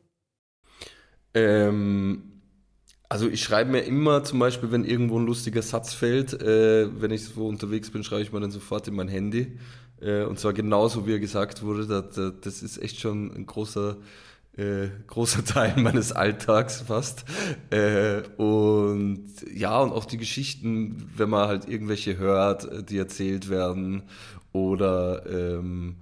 Ähm, 1.33 2.41
also 3.09 3.27
ich 3.27 3.41
schreibe 3.41 3.71
mir 3.71 3.81
immer 3.81 4.23
zum 4.23 4.37
Beispiel, 4.37 4.71
wenn 4.71 4.85
irgendwo 4.85 5.17
ein 5.19 5.25
lustiger 5.25 5.63
Satz 5.63 5.93
fällt, 5.93 6.33
äh, 6.41 7.01
wenn 7.01 7.11
ich 7.11 7.25
so 7.25 7.47
unterwegs 7.47 7.89
bin, 7.89 8.03
schreibe 8.03 8.21
ich 8.21 8.31
mir 8.31 8.39
dann 8.39 8.51
sofort 8.51 8.87
in 8.87 8.93
mein 8.93 9.07
Handy. 9.07 9.57
Äh, 9.99 10.23
und 10.23 10.39
zwar 10.39 10.53
genauso, 10.53 11.07
wie 11.07 11.13
er 11.13 11.19
gesagt 11.19 11.63
wurde. 11.63 11.87
Das, 11.87 12.39
das 12.41 12.61
ist 12.61 12.77
echt 12.77 12.99
schon 12.99 13.31
ein 13.35 13.47
großer 13.47 13.97
äh, 14.57 14.89
großer 15.07 15.43
Teil 15.45 15.75
meines 15.77 16.11
Alltags 16.11 16.81
fast. 16.81 17.25
Äh, 17.69 18.21
und 18.37 19.27
ja, 19.53 19.79
und 19.79 19.91
auch 19.91 20.05
die 20.05 20.17
Geschichten, 20.17 21.09
wenn 21.15 21.29
man 21.29 21.47
halt 21.47 21.67
irgendwelche 21.67 22.17
hört, 22.17 22.65
äh, 22.65 22.83
die 22.83 22.97
erzählt 22.97 23.49
werden 23.49 24.03
oder 24.51 25.25
ähm, 25.27 25.97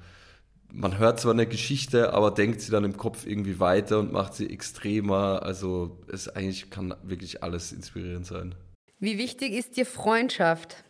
man 0.71 0.97
hört 0.99 1.19
zwar 1.19 1.33
eine 1.33 1.47
Geschichte, 1.47 2.13
aber 2.13 2.31
denkt 2.31 2.61
sie 2.61 2.71
dann 2.71 2.83
im 2.83 2.95
Kopf 2.95 3.25
irgendwie 3.25 3.59
weiter 3.59 3.99
und 3.99 4.11
macht 4.11 4.35
sie 4.35 4.49
extremer. 4.49 5.41
Also 5.43 5.99
es 6.11 6.29
eigentlich 6.29 6.69
kann 6.69 6.93
wirklich 7.03 7.43
alles 7.43 7.71
inspirierend 7.71 8.25
sein. 8.25 8.55
Wie 8.99 9.17
wichtig 9.17 9.53
ist 9.53 9.77
dir 9.77 9.85
Freundschaft? 9.85 10.83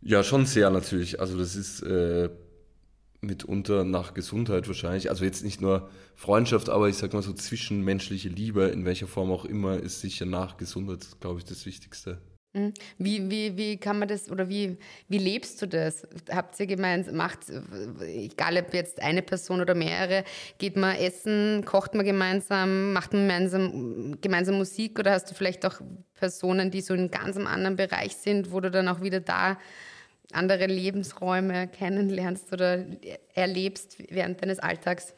Ja, 0.00 0.22
schon 0.22 0.46
sehr 0.46 0.70
natürlich. 0.70 1.20
Also 1.20 1.38
das 1.38 1.56
ist 1.56 1.82
äh, 1.82 2.28
mitunter 3.20 3.84
nach 3.84 4.14
Gesundheit 4.14 4.68
wahrscheinlich. 4.68 5.10
Also 5.10 5.24
jetzt 5.24 5.44
nicht 5.44 5.60
nur 5.60 5.90
Freundschaft, 6.14 6.68
aber 6.68 6.88
ich 6.88 6.96
sag 6.96 7.12
mal 7.12 7.22
so 7.22 7.32
zwischenmenschliche 7.32 8.28
Liebe, 8.28 8.64
in 8.64 8.84
welcher 8.84 9.06
Form 9.06 9.30
auch 9.30 9.44
immer, 9.44 9.78
ist 9.78 10.00
sicher 10.00 10.26
nach 10.26 10.56
Gesundheit, 10.56 11.06
glaube 11.20 11.38
ich, 11.38 11.44
das 11.44 11.66
Wichtigste. 11.66 12.18
Mhm. 12.54 12.72
Wie, 12.96 13.30
wie, 13.30 13.56
wie 13.56 13.76
kann 13.76 13.98
man 13.98 14.08
das 14.08 14.30
oder 14.30 14.48
wie, 14.48 14.78
wie 15.08 15.18
lebst 15.18 15.60
du 15.60 15.66
das? 15.66 16.06
Habt 16.30 16.58
ihr 16.58 16.66
gemeinsam, 16.66 17.16
macht, 17.16 17.40
egal 18.00 18.56
ob 18.56 18.72
jetzt 18.72 19.02
eine 19.02 19.22
Person 19.22 19.60
oder 19.60 19.74
mehrere, 19.74 20.24
geht 20.58 20.76
man 20.76 20.96
essen, 20.96 21.64
kocht 21.64 21.94
man 21.94 22.06
gemeinsam, 22.06 22.92
macht 22.92 23.12
man 23.12 23.22
gemeinsam, 23.22 24.18
gemeinsam 24.20 24.56
Musik 24.56 24.98
oder 24.98 25.12
hast 25.12 25.30
du 25.30 25.34
vielleicht 25.34 25.66
auch 25.66 25.80
Personen, 26.14 26.70
die 26.70 26.80
so 26.80 26.94
in 26.94 27.10
ganz 27.10 27.36
einem 27.36 27.46
anderen 27.46 27.76
Bereich 27.76 28.16
sind, 28.16 28.50
wo 28.50 28.60
du 28.60 28.70
dann 28.70 28.88
auch 28.88 29.02
wieder 29.02 29.20
da 29.20 29.58
andere 30.32 30.66
Lebensräume 30.66 31.68
kennenlernst 31.68 32.52
oder 32.52 32.84
erlebst 33.34 33.96
während 34.10 34.42
deines 34.42 34.58
Alltags? 34.58 35.14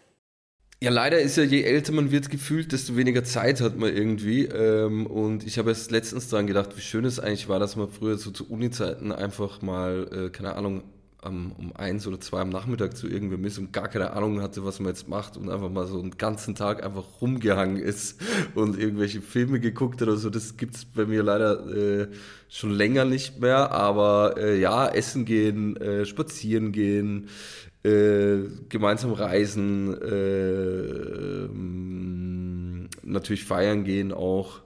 Ja, 0.82 0.90
leider 0.90 1.20
ist 1.20 1.36
ja, 1.36 1.42
je 1.42 1.62
älter 1.62 1.92
man 1.92 2.10
wird 2.10 2.30
gefühlt, 2.30 2.72
desto 2.72 2.96
weniger 2.96 3.22
Zeit 3.22 3.60
hat 3.60 3.76
man 3.76 3.94
irgendwie. 3.94 4.46
Ähm, 4.46 5.06
und 5.06 5.46
ich 5.46 5.58
habe 5.58 5.70
jetzt 5.70 5.90
letztens 5.90 6.28
dran 6.28 6.46
gedacht, 6.46 6.74
wie 6.74 6.80
schön 6.80 7.04
es 7.04 7.20
eigentlich 7.20 7.48
war, 7.48 7.58
dass 7.58 7.76
man 7.76 7.90
früher 7.90 8.16
so 8.16 8.30
zu 8.30 8.50
Uni-Zeiten 8.50 9.12
einfach 9.12 9.60
mal, 9.60 10.08
äh, 10.10 10.30
keine 10.30 10.54
Ahnung, 10.54 10.82
um, 11.24 11.52
um 11.52 11.76
eins 11.76 12.06
oder 12.06 12.20
zwei 12.20 12.40
am 12.40 12.48
Nachmittag 12.48 12.96
zu 12.96 13.08
irgendwem 13.08 13.44
ist 13.44 13.58
und 13.58 13.72
gar 13.72 13.88
keine 13.88 14.12
Ahnung 14.12 14.40
hatte, 14.40 14.64
was 14.64 14.80
man 14.80 14.88
jetzt 14.88 15.08
macht 15.08 15.36
und 15.36 15.50
einfach 15.50 15.68
mal 15.70 15.86
so 15.86 16.00
einen 16.00 16.16
ganzen 16.16 16.54
Tag 16.54 16.84
einfach 16.84 17.04
rumgehangen 17.20 17.76
ist 17.76 18.20
und 18.54 18.78
irgendwelche 18.78 19.20
Filme 19.20 19.60
geguckt 19.60 20.00
hat 20.00 20.08
oder 20.08 20.16
so. 20.16 20.30
Das 20.30 20.56
gibt's 20.56 20.84
bei 20.84 21.04
mir 21.06 21.22
leider 21.22 21.66
äh, 21.68 22.08
schon 22.48 22.70
länger 22.70 23.04
nicht 23.04 23.40
mehr. 23.40 23.70
Aber 23.72 24.36
äh, 24.38 24.58
ja, 24.58 24.88
essen 24.88 25.24
gehen, 25.24 25.76
äh, 25.76 26.06
spazieren 26.06 26.72
gehen, 26.72 27.28
äh, 27.82 28.38
gemeinsam 28.68 29.12
reisen, 29.12 29.94
äh, 30.02 31.48
natürlich 33.02 33.44
feiern 33.44 33.84
gehen 33.84 34.12
auch. 34.12 34.62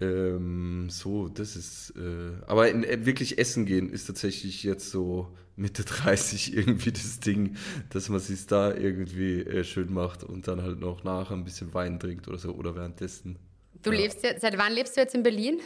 Ähm, 0.00 0.88
so, 0.88 1.28
das 1.28 1.56
ist, 1.56 1.94
äh, 1.96 2.32
aber 2.46 2.70
in, 2.70 2.84
äh, 2.84 3.04
wirklich 3.04 3.38
essen 3.38 3.66
gehen 3.66 3.90
ist 3.90 4.06
tatsächlich 4.06 4.62
jetzt 4.62 4.90
so 4.90 5.28
Mitte 5.56 5.84
30 5.84 6.56
irgendwie 6.56 6.92
das 6.92 7.20
Ding, 7.20 7.56
dass 7.90 8.08
man 8.08 8.20
sich 8.20 8.46
da 8.46 8.74
irgendwie 8.74 9.40
äh, 9.40 9.62
schön 9.62 9.92
macht 9.92 10.24
und 10.24 10.48
dann 10.48 10.62
halt 10.62 10.80
noch 10.80 11.04
nachher 11.04 11.34
ein 11.34 11.44
bisschen 11.44 11.74
Wein 11.74 12.00
trinkt 12.00 12.28
oder 12.28 12.38
so 12.38 12.52
oder 12.52 12.74
währenddessen. 12.74 13.38
Du 13.82 13.92
ja. 13.92 13.98
lebst 13.98 14.22
ja, 14.24 14.38
seit 14.38 14.56
wann 14.56 14.72
lebst 14.72 14.96
du 14.96 15.00
jetzt 15.00 15.14
in 15.14 15.22
Berlin? 15.22 15.60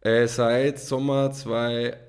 Äh, 0.00 0.28
seit 0.28 0.78
Sommer 0.78 1.32
2018 1.32 2.05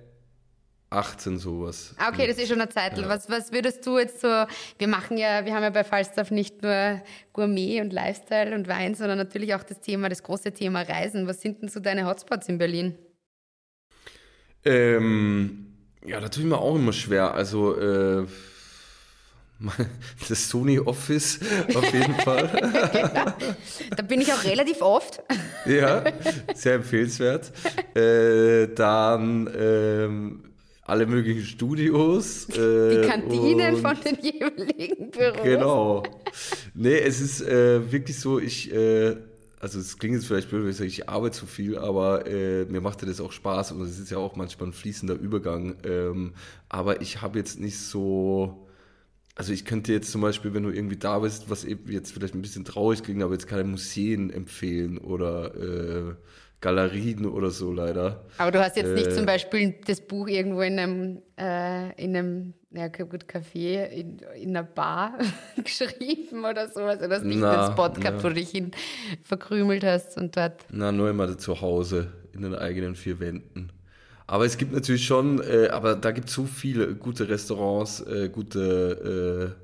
18 0.90 1.38
sowas. 1.38 1.94
Ah, 1.98 2.10
okay, 2.10 2.28
das 2.28 2.38
ist 2.38 2.48
schon 2.48 2.62
eine 2.62 2.70
Zeit. 2.70 2.98
Ja. 2.98 3.10
Was, 3.10 3.30
was 3.30 3.52
würdest 3.52 3.86
du 3.86 3.98
jetzt 3.98 4.22
so, 4.22 4.28
wir 4.28 4.88
machen 4.88 5.18
ja, 5.18 5.46
wir 5.46 5.54
haben 5.54 5.64
ja 5.64 5.70
bei 5.70 5.84
Falstaff 5.84 6.32
nicht 6.32 6.62
nur 6.64 7.02
Gourmet 7.34 7.82
und 7.82 7.92
Lifestyle 7.92 8.56
und 8.56 8.68
Wein, 8.68 8.96
sondern 8.96 9.18
natürlich 9.18 9.54
auch 9.54 9.64
das 9.64 9.82
Thema, 9.82 10.08
das 10.08 10.24
große 10.24 10.54
Thema 10.54 10.84
Reisen. 10.84 11.28
Was 11.28 11.42
sind 11.42 11.62
denn 11.62 11.70
so 11.70 11.82
deine 11.82 12.06
Hotspots 12.06 12.48
in 12.48 12.58
Berlin? 12.58 12.98
Ähm, 14.64 15.74
ja, 16.06 16.22
da 16.22 16.30
tue 16.30 16.44
ich 16.44 16.50
mir 16.50 16.58
auch 16.58 16.76
immer 16.76 16.94
schwer. 16.94 17.34
Also, 17.34 17.78
äh, 17.78 18.26
das 20.30 20.50
Sony 20.50 20.80
Office 20.80 21.40
auf 21.74 21.94
jeden 21.94 22.14
Fall. 22.22 22.50
ja, 23.14 23.36
da 23.96 24.04
bin 24.04 24.22
ich 24.22 24.32
auch 24.32 24.44
relativ 24.46 24.82
oft. 24.82 25.22
ja, 25.66 26.04
sehr 26.54 26.76
empfehlenswert. 26.76 27.52
Äh, 27.96 28.68
dann 28.74 29.50
ähm, 29.58 30.47
alle 30.88 31.06
möglichen 31.06 31.44
Studios. 31.44 32.48
Äh, 32.50 33.02
die 33.02 33.08
Kantinen 33.08 33.78
von 33.78 33.98
den 34.00 34.18
jeweiligen 34.22 35.12
Büros. 35.12 35.44
Genau. 35.44 36.04
Nee, 36.74 36.98
es 37.00 37.20
ist 37.20 37.42
äh, 37.42 37.92
wirklich 37.92 38.18
so, 38.20 38.40
ich, 38.40 38.74
äh, 38.74 39.18
also 39.60 39.80
es 39.80 39.98
klingt 39.98 40.16
jetzt 40.16 40.28
vielleicht 40.28 40.50
blöd, 40.50 40.64
wenn 40.64 40.72
ich 40.72 40.78
sage, 40.78 40.88
ich 40.88 41.10
arbeite 41.10 41.38
zu 41.38 41.46
viel, 41.46 41.78
aber 41.78 42.26
äh, 42.26 42.64
mir 42.66 42.80
macht 42.80 43.04
das 43.04 43.20
auch 43.20 43.34
Spaß 43.34 43.74
und 43.74 43.82
es 43.82 44.00
ist 44.00 44.12
ja 44.12 44.18
auch 44.18 44.38
manchmal 44.38 44.70
ein 44.70 44.74
fließender 44.74 45.16
Übergang. 45.16 45.76
Ähm, 45.84 46.34
aber 46.70 47.02
ich 47.02 47.22
habe 47.22 47.38
jetzt 47.38 47.60
nicht 47.60 47.80
so, 47.80 48.66
also 49.36 49.52
ich 49.52 49.66
könnte 49.66 49.92
jetzt 49.92 50.10
zum 50.10 50.22
Beispiel, 50.22 50.54
wenn 50.54 50.64
du 50.64 50.70
irgendwie 50.70 50.98
da 50.98 51.20
bist, 51.20 51.50
was 51.50 51.66
eben 51.66 51.92
jetzt 51.92 52.14
vielleicht 52.14 52.34
ein 52.34 52.42
bisschen 52.42 52.64
traurig 52.64 53.04
klingt, 53.04 53.22
aber 53.22 53.34
jetzt 53.34 53.48
keine 53.48 53.66
Museen 53.66 54.30
empfehlen 54.30 54.98
oder 54.98 55.54
äh, 55.56 56.16
Galerien 56.60 57.26
oder 57.26 57.52
so 57.52 57.72
leider. 57.72 58.26
Aber 58.38 58.52
du 58.52 58.60
hast 58.60 58.78
jetzt 58.78 58.90
äh, 58.90 58.94
nicht 58.94 59.12
zum 59.14 59.26
Beispiel 59.26 59.76
das 59.86 60.02
Buch 60.02 60.28
irgendwo 60.28 60.62
in 60.62 60.80
einem, 60.80 61.22
äh, 61.38 62.04
in 62.04 62.16
einem 62.16 62.54
ja, 62.72 62.88
gut, 62.88 63.26
Café, 63.26 63.86
in, 63.86 64.20
in 64.36 64.50
einer 64.50 64.64
Bar 64.64 65.18
geschrieben 65.64 66.46
oder 66.46 66.68
sowas. 66.68 67.00
Du 67.00 67.10
hast 67.10 67.24
nicht 67.24 67.40
na, 67.40 67.68
den 67.68 67.74
Spot 67.74 67.90
gehabt, 67.90 68.18
na. 68.18 68.24
wo 68.24 68.28
du 68.30 68.36
dich 68.36 68.50
hin 68.50 68.72
verkrümelt 69.24 69.84
hast 69.84 70.18
und 70.18 70.36
dort. 70.36 70.66
Na, 70.72 70.92
nur 70.92 71.10
immer 71.10 71.38
zu 71.38 71.62
Hause, 71.62 72.12
in 72.34 72.42
den 72.42 72.56
eigenen 72.56 72.96
vier 72.96 73.20
Wänden. 73.20 73.72
Aber 74.26 74.46
es 74.46 74.58
gibt 74.58 74.74
natürlich 74.74 75.06
schon, 75.06 75.42
äh, 75.42 75.70
aber 75.70 75.96
da 75.96 76.12
gibt 76.12 76.28
es 76.28 76.34
so 76.34 76.46
viele 76.46 76.96
gute 76.96 77.30
Restaurants, 77.30 78.02
äh, 78.02 78.30
gute, 78.30 79.56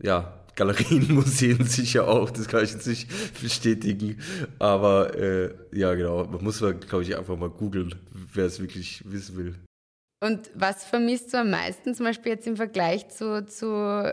äh, 0.00 0.06
ja, 0.06 0.40
Galerien, 0.58 1.06
Museen 1.14 1.64
sicher 1.64 2.08
auch, 2.08 2.30
das 2.30 2.48
kann 2.48 2.64
ich 2.64 2.72
jetzt 2.72 2.86
nicht 2.86 3.08
bestätigen. 3.40 4.20
Aber 4.58 5.16
äh, 5.16 5.54
ja, 5.72 5.94
genau, 5.94 6.24
man 6.24 6.42
muss, 6.42 6.58
glaube 6.58 7.02
ich, 7.02 7.16
einfach 7.16 7.36
mal 7.36 7.48
googeln, 7.48 7.94
wer 8.34 8.46
es 8.46 8.60
wirklich 8.60 9.02
wissen 9.06 9.36
will. 9.36 9.54
Und 10.20 10.50
was 10.54 10.84
vermisst 10.84 11.32
du 11.32 11.38
am 11.38 11.50
meisten 11.50 11.94
zum 11.94 12.06
Beispiel 12.06 12.32
jetzt 12.32 12.46
im 12.48 12.56
Vergleich 12.56 13.08
zu, 13.08 13.46
zu 13.46 14.12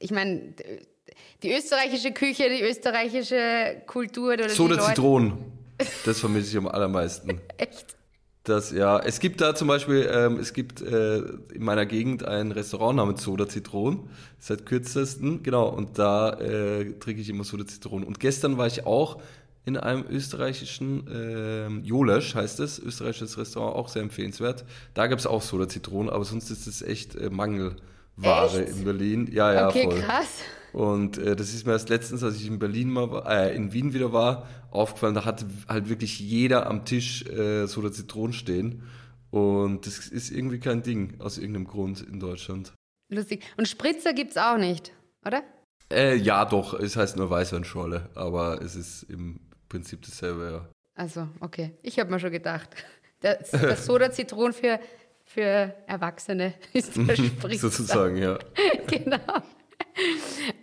ich 0.00 0.10
meine, 0.10 0.54
die 1.44 1.54
österreichische 1.54 2.10
Küche, 2.10 2.50
die 2.50 2.62
österreichische 2.62 3.82
Kultur? 3.86 4.32
Oder 4.32 4.48
Soda 4.48 4.80
Zitronen, 4.80 5.38
das 6.04 6.18
vermisse 6.18 6.50
ich 6.50 6.56
am 6.56 6.66
allermeisten. 6.66 7.40
Echt? 7.58 7.96
Das, 8.46 8.70
ja, 8.70 9.00
es 9.00 9.18
gibt 9.18 9.40
da 9.40 9.56
zum 9.56 9.66
Beispiel, 9.66 10.08
ähm, 10.08 10.38
es 10.38 10.52
gibt 10.52 10.80
äh, 10.80 11.18
in 11.52 11.64
meiner 11.64 11.84
Gegend 11.84 12.24
ein 12.24 12.52
Restaurant 12.52 12.96
namens 12.96 13.24
Soda 13.24 13.48
Zitron, 13.48 14.08
seit 14.38 14.66
kürzesten, 14.66 15.42
genau, 15.42 15.68
und 15.68 15.98
da 15.98 16.30
äh, 16.34 16.92
trinke 17.00 17.20
ich 17.20 17.28
immer 17.28 17.42
Soda 17.42 17.66
Zitron. 17.66 18.04
Und 18.04 18.20
gestern 18.20 18.56
war 18.56 18.68
ich 18.68 18.86
auch 18.86 19.20
in 19.64 19.76
einem 19.76 20.04
österreichischen, 20.08 21.08
äh, 21.08 21.66
Jolesch 21.84 22.36
heißt 22.36 22.60
es, 22.60 22.78
österreichisches 22.78 23.36
Restaurant, 23.36 23.74
auch 23.74 23.88
sehr 23.88 24.02
empfehlenswert. 24.02 24.64
Da 24.94 25.08
gab 25.08 25.18
es 25.18 25.26
auch 25.26 25.42
Soda 25.42 25.68
Zitron, 25.68 26.08
aber 26.08 26.24
sonst 26.24 26.48
ist 26.50 26.68
es 26.68 26.82
echt 26.82 27.16
äh, 27.16 27.30
Mangelware 28.16 28.66
echt? 28.66 28.76
in 28.76 28.84
Berlin. 28.84 29.28
Ja, 29.32 29.52
ja, 29.52 29.68
okay, 29.68 29.84
voll. 29.84 30.00
krass. 30.00 30.42
Und 30.72 31.16
äh, 31.18 31.34
das 31.36 31.54
ist 31.54 31.66
mir 31.66 31.72
erst 31.72 31.88
letztens, 31.88 32.22
als 32.22 32.36
ich 32.36 32.46
in 32.46 32.58
Berlin 32.58 32.90
mal 32.90 33.10
war, 33.10 33.30
äh, 33.30 33.54
in 33.54 33.72
Wien 33.72 33.94
wieder 33.94 34.12
war, 34.12 34.46
aufgefallen. 34.70 35.14
Da 35.14 35.24
hatte 35.24 35.46
halt 35.68 35.88
wirklich 35.88 36.20
jeder 36.20 36.66
am 36.66 36.84
Tisch 36.84 37.24
äh, 37.26 37.66
so 37.66 37.80
der 37.80 37.92
Zitronen 37.92 38.34
stehen. 38.34 38.82
Und 39.30 39.86
das 39.86 40.08
ist 40.08 40.30
irgendwie 40.30 40.60
kein 40.60 40.82
Ding 40.82 41.20
aus 41.20 41.38
irgendeinem 41.38 41.66
Grund 41.66 42.02
in 42.02 42.20
Deutschland. 42.20 42.72
Lustig. 43.08 43.44
Und 43.56 43.68
Spritzer 43.68 44.12
gibt 44.12 44.32
es 44.32 44.36
auch 44.36 44.58
nicht, 44.58 44.92
oder? 45.24 45.42
Äh, 45.90 46.16
ja, 46.16 46.44
doch. 46.44 46.74
Es 46.74 46.96
heißt 46.96 47.16
nur 47.16 47.30
Weißweinschorle, 47.30 48.10
aber 48.14 48.60
es 48.60 48.76
ist 48.76 49.04
im 49.04 49.40
Prinzip 49.68 50.02
dasselbe, 50.02 50.50
ja. 50.50 50.68
Also, 50.94 51.28
okay. 51.40 51.76
Ich 51.82 51.98
habe 51.98 52.10
mir 52.10 52.20
schon 52.20 52.32
gedacht. 52.32 52.70
Das, 53.20 53.50
das 53.50 53.86
Soda 53.86 54.12
Zitron 54.12 54.52
für, 54.52 54.78
für 55.26 55.74
Erwachsene 55.86 56.54
ist 56.72 56.96
der 56.96 57.16
Spritzer. 57.16 57.68
Sozusagen, 57.68 58.16
ja. 58.16 58.38
genau. 58.86 59.42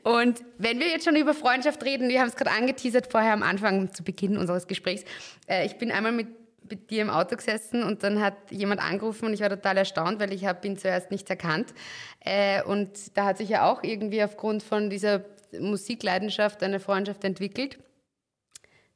Und 0.04 0.44
wenn 0.58 0.80
wir 0.80 0.88
jetzt 0.88 1.06
schon 1.06 1.16
über 1.16 1.34
Freundschaft 1.34 1.84
reden, 1.84 2.10
wir 2.10 2.22
haben 2.22 2.30
es 2.30 2.36
gerade 2.36 2.52
angeteasert 2.52 3.12
vorher 3.12 3.34
am 3.34 3.44
Anfang, 3.44 3.94
zu 3.94 4.04
Beginn 4.04 4.38
unseres 4.38 4.68
Gesprächs. 4.68 5.04
Äh, 5.48 5.66
ich 5.66 5.78
bin 5.78 5.92
einmal 5.92 6.12
mit, 6.12 6.28
mit, 6.70 6.90
dir 6.90 7.02
im 7.02 7.10
Auto 7.10 7.36
gesessen 7.36 7.84
und 7.84 8.04
dann 8.04 8.22
hat 8.22 8.36
jemand 8.52 8.82
angerufen 8.82 9.26
und 9.26 9.34
ich 9.34 9.42
war 9.42 9.50
total 9.50 9.78
erstaunt, 9.78 10.20
weil 10.20 10.32
ich 10.32 10.46
habe 10.46 10.66
ihn 10.68 10.78
zuerst 10.78 11.12
nicht 11.12 11.30
erkannt. 11.30 11.74
Äh, 12.20 12.64
und 12.64 13.18
da 13.18 13.26
hat 13.26 13.38
sich 13.38 13.50
ja 13.50 13.70
auch 13.70 13.84
irgendwie 13.84 14.24
aufgrund 14.24 14.64
von 14.64 14.90
dieser 14.90 15.26
Musikleidenschaft 15.60 16.64
eine 16.64 16.80
Freundschaft 16.80 17.24
entwickelt. 17.24 17.80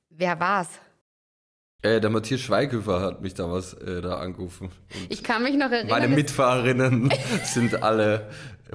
Wer 0.10 0.40
war's? 0.40 0.80
Äh, 1.84 2.02
der 2.02 2.10
Matthias 2.10 2.42
Schweighöfer 2.42 3.02
hat 3.02 3.22
mich 3.22 3.36
damals 3.36 3.74
äh, 3.74 4.02
da 4.02 4.18
angerufen. 4.18 4.72
ich 5.10 5.24
kann 5.24 5.44
mich 5.44 5.56
noch 5.56 5.72
erinnern. 5.72 5.90
Meine 5.90 6.08
Mitfahrerinnen 6.08 7.14
sind 7.44 7.84
alle 7.84 8.30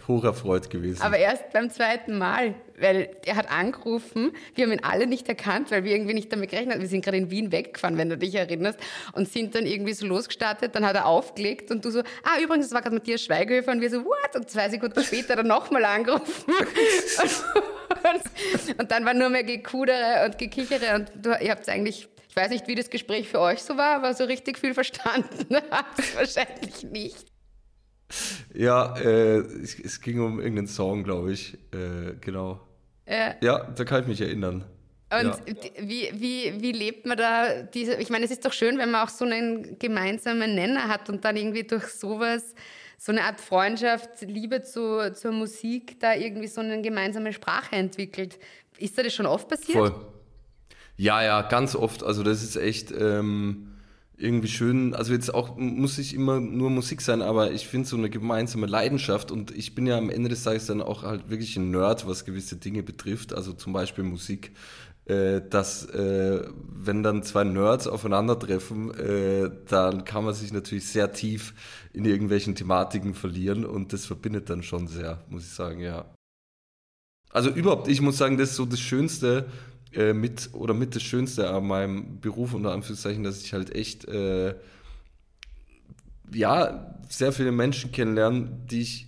hocherfreut 0.06 0.70
gewesen. 0.70 1.02
Aber 1.02 1.18
erst 1.18 1.52
beim 1.52 1.68
zweiten 1.68 2.16
Mal, 2.16 2.54
weil 2.78 3.10
er 3.26 3.36
hat 3.36 3.50
angerufen, 3.50 4.32
wir 4.54 4.64
haben 4.64 4.72
ihn 4.72 4.84
alle 4.84 5.06
nicht 5.06 5.28
erkannt, 5.28 5.70
weil 5.70 5.84
wir 5.84 5.92
irgendwie 5.92 6.14
nicht 6.14 6.32
damit 6.32 6.50
gerechnet 6.50 6.74
haben. 6.74 6.80
Wir 6.80 6.88
sind 6.88 7.04
gerade 7.04 7.18
in 7.18 7.30
Wien 7.30 7.52
weggefahren, 7.52 7.98
wenn 7.98 8.08
du 8.08 8.16
dich 8.16 8.34
erinnerst, 8.34 8.78
und 9.12 9.28
sind 9.28 9.54
dann 9.54 9.66
irgendwie 9.66 9.92
so 9.92 10.06
losgestartet, 10.06 10.74
dann 10.74 10.86
hat 10.86 10.94
er 10.94 11.06
aufgelegt 11.06 11.70
und 11.70 11.84
du 11.84 11.90
so, 11.90 12.00
ah, 12.00 12.40
übrigens, 12.42 12.66
das 12.66 12.74
war 12.74 12.82
gerade 12.82 12.94
Matthias 12.94 13.22
Schweighöfer 13.22 13.72
und 13.72 13.80
wir 13.80 13.90
so, 13.90 14.04
what? 14.04 14.36
Und 14.36 14.48
zwei 14.48 14.68
Sekunden 14.68 15.02
später 15.02 15.36
dann 15.36 15.48
nochmal 15.48 15.84
angerufen. 15.84 16.44
und, 16.46 18.78
und, 18.78 18.90
dann 18.90 19.04
war 19.04 19.14
nur 19.14 19.28
mehr 19.28 19.44
Gekudere 19.44 20.24
und 20.24 20.38
Gekichere 20.38 20.94
und 20.94 21.12
du, 21.20 21.36
ihr 21.40 21.50
habt 21.50 21.68
eigentlich 21.68 22.08
ich 22.32 22.36
weiß 22.36 22.48
nicht, 22.48 22.66
wie 22.66 22.74
das 22.74 22.88
Gespräch 22.88 23.28
für 23.28 23.40
euch 23.40 23.62
so 23.62 23.76
war, 23.76 23.96
aber 23.96 24.14
so 24.14 24.24
richtig 24.24 24.56
viel 24.56 24.72
verstanden 24.72 25.54
habt 25.70 25.98
ihr 25.98 26.16
wahrscheinlich 26.16 26.82
nicht. 26.82 27.26
Ja, 28.54 28.96
äh, 28.96 29.36
es, 29.36 29.78
es, 29.78 30.00
ging 30.00 30.18
um 30.18 30.38
irgendeinen 30.38 30.66
Song, 30.66 31.04
glaube 31.04 31.34
ich. 31.34 31.58
Äh, 31.74 32.14
genau. 32.22 32.58
Ja. 33.06 33.34
ja, 33.42 33.64
da 33.64 33.84
kann 33.84 34.00
ich 34.00 34.08
mich 34.08 34.20
erinnern. 34.22 34.64
Und 35.10 35.46
ja. 35.46 35.54
wie, 35.80 36.08
wie, 36.14 36.54
wie 36.62 36.72
lebt 36.72 37.04
man 37.04 37.18
da 37.18 37.64
diese, 37.64 37.96
ich 37.96 38.08
meine, 38.08 38.24
es 38.24 38.30
ist 38.30 38.46
doch 38.46 38.54
schön, 38.54 38.78
wenn 38.78 38.90
man 38.90 39.06
auch 39.06 39.10
so 39.10 39.26
einen 39.26 39.78
gemeinsamen 39.78 40.54
Nenner 40.54 40.88
hat 40.88 41.10
und 41.10 41.26
dann 41.26 41.36
irgendwie 41.36 41.64
durch 41.64 41.88
sowas, 41.88 42.54
so 42.96 43.12
eine 43.12 43.24
Art 43.24 43.42
Freundschaft, 43.42 44.22
Liebe 44.22 44.62
zu, 44.62 45.12
zur 45.12 45.32
Musik, 45.32 46.00
da 46.00 46.14
irgendwie 46.14 46.48
so 46.48 46.62
eine 46.62 46.80
gemeinsame 46.80 47.34
Sprache 47.34 47.76
entwickelt. 47.76 48.38
Ist 48.78 48.96
da 48.96 49.02
das 49.02 49.12
schon 49.12 49.26
oft 49.26 49.48
passiert? 49.48 49.76
Voll. 49.76 50.11
Ja, 51.02 51.20
ja, 51.20 51.42
ganz 51.42 51.74
oft. 51.74 52.04
Also 52.04 52.22
das 52.22 52.44
ist 52.44 52.54
echt, 52.54 52.92
ähm, 52.96 53.72
irgendwie 54.16 54.46
schön, 54.46 54.94
also 54.94 55.12
jetzt 55.12 55.34
auch 55.34 55.56
muss 55.56 55.98
ich 55.98 56.14
immer 56.14 56.38
nur 56.38 56.70
Musik 56.70 57.00
sein, 57.00 57.22
aber 57.22 57.50
ich 57.50 57.66
finde 57.66 57.88
so 57.88 57.96
eine 57.96 58.08
gemeinsame 58.08 58.68
Leidenschaft 58.68 59.32
und 59.32 59.50
ich 59.50 59.74
bin 59.74 59.84
ja 59.86 59.98
am 59.98 60.10
Ende 60.10 60.28
des 60.28 60.44
Tages 60.44 60.66
dann 60.66 60.80
auch 60.80 61.02
halt 61.02 61.28
wirklich 61.28 61.56
ein 61.56 61.72
Nerd, 61.72 62.06
was 62.06 62.24
gewisse 62.24 62.54
Dinge 62.56 62.84
betrifft, 62.84 63.34
also 63.34 63.52
zum 63.52 63.72
Beispiel 63.72 64.04
Musik, 64.04 64.52
äh, 65.06 65.40
dass 65.50 65.86
äh, 65.86 66.46
wenn 66.54 67.02
dann 67.02 67.24
zwei 67.24 67.42
Nerds 67.42 67.88
aufeinandertreffen, 67.88 68.94
äh, 68.96 69.50
dann 69.68 70.04
kann 70.04 70.24
man 70.24 70.34
sich 70.34 70.52
natürlich 70.52 70.86
sehr 70.86 71.10
tief 71.12 71.52
in 71.92 72.04
irgendwelchen 72.04 72.54
Thematiken 72.54 73.14
verlieren 73.14 73.64
und 73.64 73.92
das 73.92 74.06
verbindet 74.06 74.48
dann 74.50 74.62
schon 74.62 74.86
sehr, 74.86 75.24
muss 75.28 75.42
ich 75.42 75.52
sagen, 75.52 75.80
ja. 75.80 76.14
Also 77.30 77.50
überhaupt, 77.50 77.88
ich 77.88 78.00
muss 78.00 78.18
sagen, 78.18 78.38
das 78.38 78.50
ist 78.50 78.56
so 78.56 78.66
das 78.66 78.78
Schönste, 78.78 79.48
äh, 79.94 80.12
mit 80.12 80.50
oder 80.52 80.74
mit 80.74 80.94
das 80.94 81.02
Schönste 81.02 81.50
an 81.50 81.66
meinem 81.66 82.20
Beruf 82.20 82.54
unter 82.54 82.72
Anführungszeichen, 82.72 83.24
dass 83.24 83.42
ich 83.42 83.52
halt 83.52 83.74
echt 83.74 84.06
äh, 84.06 84.54
ja 86.32 86.96
sehr 87.08 87.32
viele 87.32 87.52
Menschen 87.52 87.92
kennenlerne, 87.92 88.48
die 88.70 88.80
ich 88.80 89.06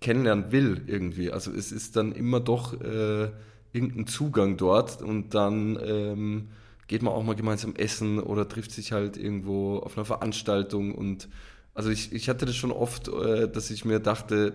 kennenlernen 0.00 0.52
will 0.52 0.82
irgendwie. 0.86 1.30
Also 1.30 1.52
es 1.52 1.72
ist 1.72 1.96
dann 1.96 2.12
immer 2.12 2.40
doch 2.40 2.80
äh, 2.80 3.30
irgendein 3.72 4.06
Zugang 4.06 4.56
dort 4.56 5.02
und 5.02 5.34
dann 5.34 5.78
ähm, 5.84 6.48
geht 6.86 7.02
man 7.02 7.12
auch 7.12 7.24
mal 7.24 7.34
gemeinsam 7.34 7.74
essen 7.74 8.18
oder 8.20 8.48
trifft 8.48 8.70
sich 8.70 8.92
halt 8.92 9.16
irgendwo 9.16 9.78
auf 9.78 9.96
einer 9.96 10.04
Veranstaltung 10.04 10.94
und 10.94 11.28
also 11.74 11.90
ich, 11.90 12.12
ich 12.12 12.28
hatte 12.28 12.46
das 12.46 12.54
schon 12.54 12.70
oft, 12.70 13.08
äh, 13.08 13.48
dass 13.48 13.70
ich 13.70 13.84
mir 13.84 13.98
dachte, 13.98 14.52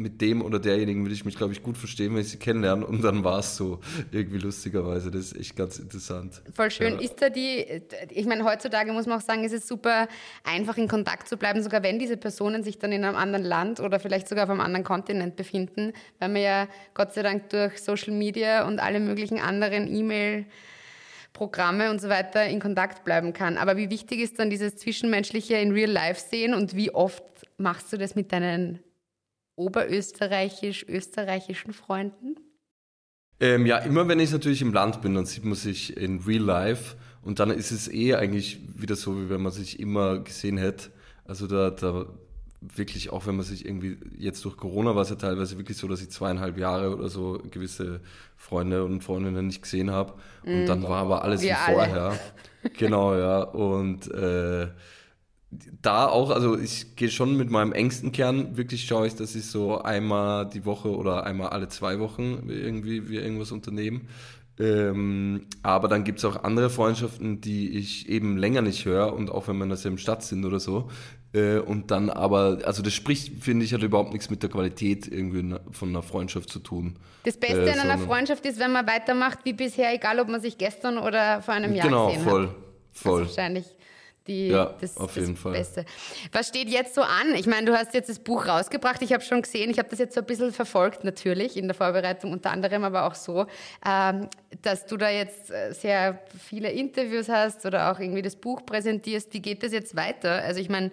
mit 0.00 0.20
dem 0.20 0.42
oder 0.42 0.58
derjenigen 0.58 1.02
würde 1.02 1.14
ich 1.14 1.24
mich, 1.24 1.36
glaube 1.36 1.52
ich, 1.52 1.62
gut 1.62 1.76
verstehen, 1.76 2.14
wenn 2.14 2.22
ich 2.22 2.30
sie 2.30 2.38
kennenlerne. 2.38 2.86
Und 2.86 3.02
dann 3.02 3.24
war 3.24 3.40
es 3.40 3.56
so, 3.56 3.80
irgendwie 4.10 4.38
lustigerweise. 4.38 5.10
Das 5.10 5.32
ist 5.32 5.36
echt 5.36 5.56
ganz 5.56 5.78
interessant. 5.78 6.42
Voll 6.54 6.70
schön. 6.70 6.94
Ja. 6.94 7.00
Ist 7.00 7.20
da 7.20 7.28
die, 7.28 7.64
ich 8.10 8.26
meine, 8.26 8.44
heutzutage 8.44 8.92
muss 8.92 9.06
man 9.06 9.18
auch 9.18 9.24
sagen, 9.24 9.44
ist 9.44 9.52
es 9.52 9.68
super 9.68 10.08
einfach 10.44 10.76
in 10.76 10.88
Kontakt 10.88 11.28
zu 11.28 11.36
bleiben, 11.36 11.62
sogar 11.62 11.82
wenn 11.82 11.98
diese 11.98 12.16
Personen 12.16 12.62
sich 12.62 12.78
dann 12.78 12.92
in 12.92 13.04
einem 13.04 13.16
anderen 13.16 13.44
Land 13.44 13.80
oder 13.80 14.00
vielleicht 14.00 14.28
sogar 14.28 14.44
auf 14.44 14.50
einem 14.50 14.60
anderen 14.60 14.84
Kontinent 14.84 15.36
befinden, 15.36 15.92
weil 16.18 16.28
man 16.28 16.42
ja 16.42 16.68
Gott 16.94 17.14
sei 17.14 17.22
Dank 17.22 17.50
durch 17.50 17.80
Social 17.80 18.12
Media 18.12 18.66
und 18.66 18.80
alle 18.80 19.00
möglichen 19.00 19.38
anderen 19.38 19.92
E-Mail- 19.94 20.46
Programme 21.32 21.90
und 21.90 22.00
so 22.00 22.08
weiter 22.08 22.44
in 22.46 22.60
Kontakt 22.60 23.04
bleiben 23.04 23.32
kann. 23.32 23.56
Aber 23.56 23.76
wie 23.76 23.88
wichtig 23.88 24.20
ist 24.20 24.38
dann 24.38 24.50
dieses 24.50 24.76
Zwischenmenschliche 24.76 25.54
in 25.54 25.72
Real 25.72 25.90
Life 25.90 26.20
sehen 26.28 26.54
und 26.54 26.74
wie 26.74 26.90
oft 26.90 27.22
machst 27.56 27.92
du 27.92 27.96
das 27.96 28.14
mit 28.14 28.32
deinen 28.32 28.80
oberösterreichisch-österreichischen 29.60 31.72
Freunden? 31.72 32.34
Ähm, 33.38 33.66
ja, 33.66 33.78
immer 33.78 34.08
wenn 34.08 34.18
ich 34.20 34.32
natürlich 34.32 34.62
im 34.62 34.72
Land 34.72 35.02
bin, 35.02 35.14
dann 35.14 35.26
sieht 35.26 35.44
man 35.44 35.54
sich 35.54 35.96
in 35.96 36.18
Real 36.20 36.42
Life 36.42 36.96
und 37.22 37.38
dann 37.38 37.50
ist 37.50 37.70
es 37.70 37.86
eh 37.88 38.14
eigentlich 38.14 38.58
wieder 38.76 38.96
so, 38.96 39.20
wie 39.20 39.30
wenn 39.30 39.42
man 39.42 39.52
sich 39.52 39.78
immer 39.80 40.20
gesehen 40.20 40.58
hätte. 40.58 40.90
Also 41.24 41.46
da, 41.46 41.70
da 41.70 42.06
wirklich, 42.60 43.10
auch 43.10 43.26
wenn 43.26 43.36
man 43.36 43.44
sich 43.44 43.64
irgendwie, 43.64 43.98
jetzt 44.18 44.44
durch 44.44 44.56
Corona 44.56 44.94
war 44.94 45.02
es 45.02 45.10
ja 45.10 45.16
teilweise 45.16 45.56
wirklich 45.56 45.78
so, 45.78 45.88
dass 45.88 46.02
ich 46.02 46.10
zweieinhalb 46.10 46.58
Jahre 46.58 46.94
oder 46.94 47.08
so 47.08 47.40
gewisse 47.50 48.00
Freunde 48.36 48.84
und 48.84 49.02
Freundinnen 49.02 49.46
nicht 49.46 49.62
gesehen 49.62 49.90
habe. 49.90 50.12
Und 50.44 50.64
mm. 50.64 50.66
dann 50.66 50.82
war 50.82 51.02
aber 51.02 51.24
alles 51.24 51.40
Wir 51.40 51.52
wie 51.52 51.72
vorher. 51.72 52.18
Genau, 52.78 53.16
ja. 53.16 53.42
Und 53.42 54.10
äh, 54.10 54.68
da 55.50 56.06
auch, 56.06 56.30
also 56.30 56.56
ich 56.56 56.96
gehe 56.96 57.10
schon 57.10 57.36
mit 57.36 57.50
meinem 57.50 57.72
engsten 57.72 58.12
Kern, 58.12 58.56
wirklich 58.56 58.84
schaue 58.84 59.06
ich, 59.06 59.16
dass 59.16 59.34
ich 59.34 59.46
so 59.46 59.78
einmal 59.78 60.48
die 60.48 60.64
Woche 60.64 60.94
oder 60.94 61.24
einmal 61.24 61.48
alle 61.48 61.68
zwei 61.68 61.98
Wochen 61.98 62.48
irgendwie 62.48 63.08
wir 63.08 63.22
irgendwas 63.22 63.50
unternehmen. 63.50 64.08
Ähm, 64.60 65.46
aber 65.62 65.88
dann 65.88 66.04
gibt 66.04 66.18
es 66.18 66.24
auch 66.24 66.44
andere 66.44 66.68
Freundschaften, 66.70 67.40
die 67.40 67.78
ich 67.78 68.08
eben 68.08 68.36
länger 68.36 68.60
nicht 68.60 68.84
höre 68.84 69.14
und 69.14 69.30
auch 69.30 69.48
wenn 69.48 69.56
wir 69.56 69.64
in 69.64 69.70
derselben 69.70 69.98
Stadt 69.98 70.22
sind 70.22 70.44
oder 70.44 70.60
so. 70.60 70.90
Äh, 71.32 71.58
und 71.58 71.90
dann 71.90 72.10
aber, 72.10 72.58
also 72.64 72.82
das 72.82 72.92
spricht, 72.92 73.42
finde 73.42 73.64
ich, 73.64 73.72
hat 73.72 73.82
überhaupt 73.82 74.12
nichts 74.12 74.28
mit 74.28 74.42
der 74.42 74.50
Qualität 74.50 75.08
irgendwie 75.10 75.56
von 75.70 75.88
einer 75.88 76.02
Freundschaft 76.02 76.50
zu 76.50 76.58
tun. 76.58 76.96
Das 77.24 77.38
Beste 77.38 77.64
äh, 77.64 77.72
an 77.72 77.80
einer 77.80 77.98
Freundschaft 77.98 78.44
ist, 78.44 78.60
wenn 78.60 78.72
man 78.72 78.86
weitermacht 78.86 79.38
wie 79.44 79.54
bisher, 79.54 79.94
egal 79.94 80.20
ob 80.20 80.28
man 80.28 80.40
sich 80.40 80.58
gestern 80.58 80.98
oder 80.98 81.40
vor 81.40 81.54
einem 81.54 81.74
Jahr 81.74 81.86
genau, 81.86 82.08
gesehen 82.08 82.22
voll, 82.22 82.42
hat. 82.42 82.54
Genau, 82.54 82.64
voll. 82.92 83.22
Also 83.22 83.36
wahrscheinlich 83.36 83.64
die, 84.26 84.48
ja, 84.48 84.74
das, 84.80 84.96
auf 84.96 85.16
jeden 85.16 85.34
das 85.34 85.42
Fall. 85.42 85.52
Beste. 85.52 85.84
Was 86.32 86.48
steht 86.48 86.68
jetzt 86.68 86.94
so 86.94 87.02
an? 87.02 87.34
Ich 87.34 87.46
meine, 87.46 87.66
du 87.66 87.76
hast 87.76 87.94
jetzt 87.94 88.08
das 88.08 88.18
Buch 88.18 88.46
rausgebracht. 88.46 89.00
Ich 89.02 89.12
habe 89.12 89.22
schon 89.22 89.42
gesehen, 89.42 89.70
ich 89.70 89.78
habe 89.78 89.88
das 89.88 89.98
jetzt 89.98 90.14
so 90.14 90.20
ein 90.20 90.26
bisschen 90.26 90.52
verfolgt 90.52 91.04
natürlich 91.04 91.56
in 91.56 91.66
der 91.66 91.74
Vorbereitung, 91.74 92.32
unter 92.32 92.50
anderem 92.50 92.84
aber 92.84 93.06
auch 93.06 93.14
so, 93.14 93.46
ähm, 93.86 94.28
dass 94.62 94.86
du 94.86 94.96
da 94.96 95.10
jetzt 95.10 95.50
äh, 95.50 95.72
sehr 95.72 96.20
viele 96.38 96.70
Interviews 96.70 97.28
hast 97.28 97.64
oder 97.66 97.90
auch 97.90 97.98
irgendwie 97.98 98.22
das 98.22 98.36
Buch 98.36 98.64
präsentierst. 98.64 99.32
Wie 99.32 99.40
geht 99.40 99.62
das 99.62 99.72
jetzt 99.72 99.96
weiter? 99.96 100.42
Also 100.42 100.60
ich 100.60 100.68
meine, 100.68 100.90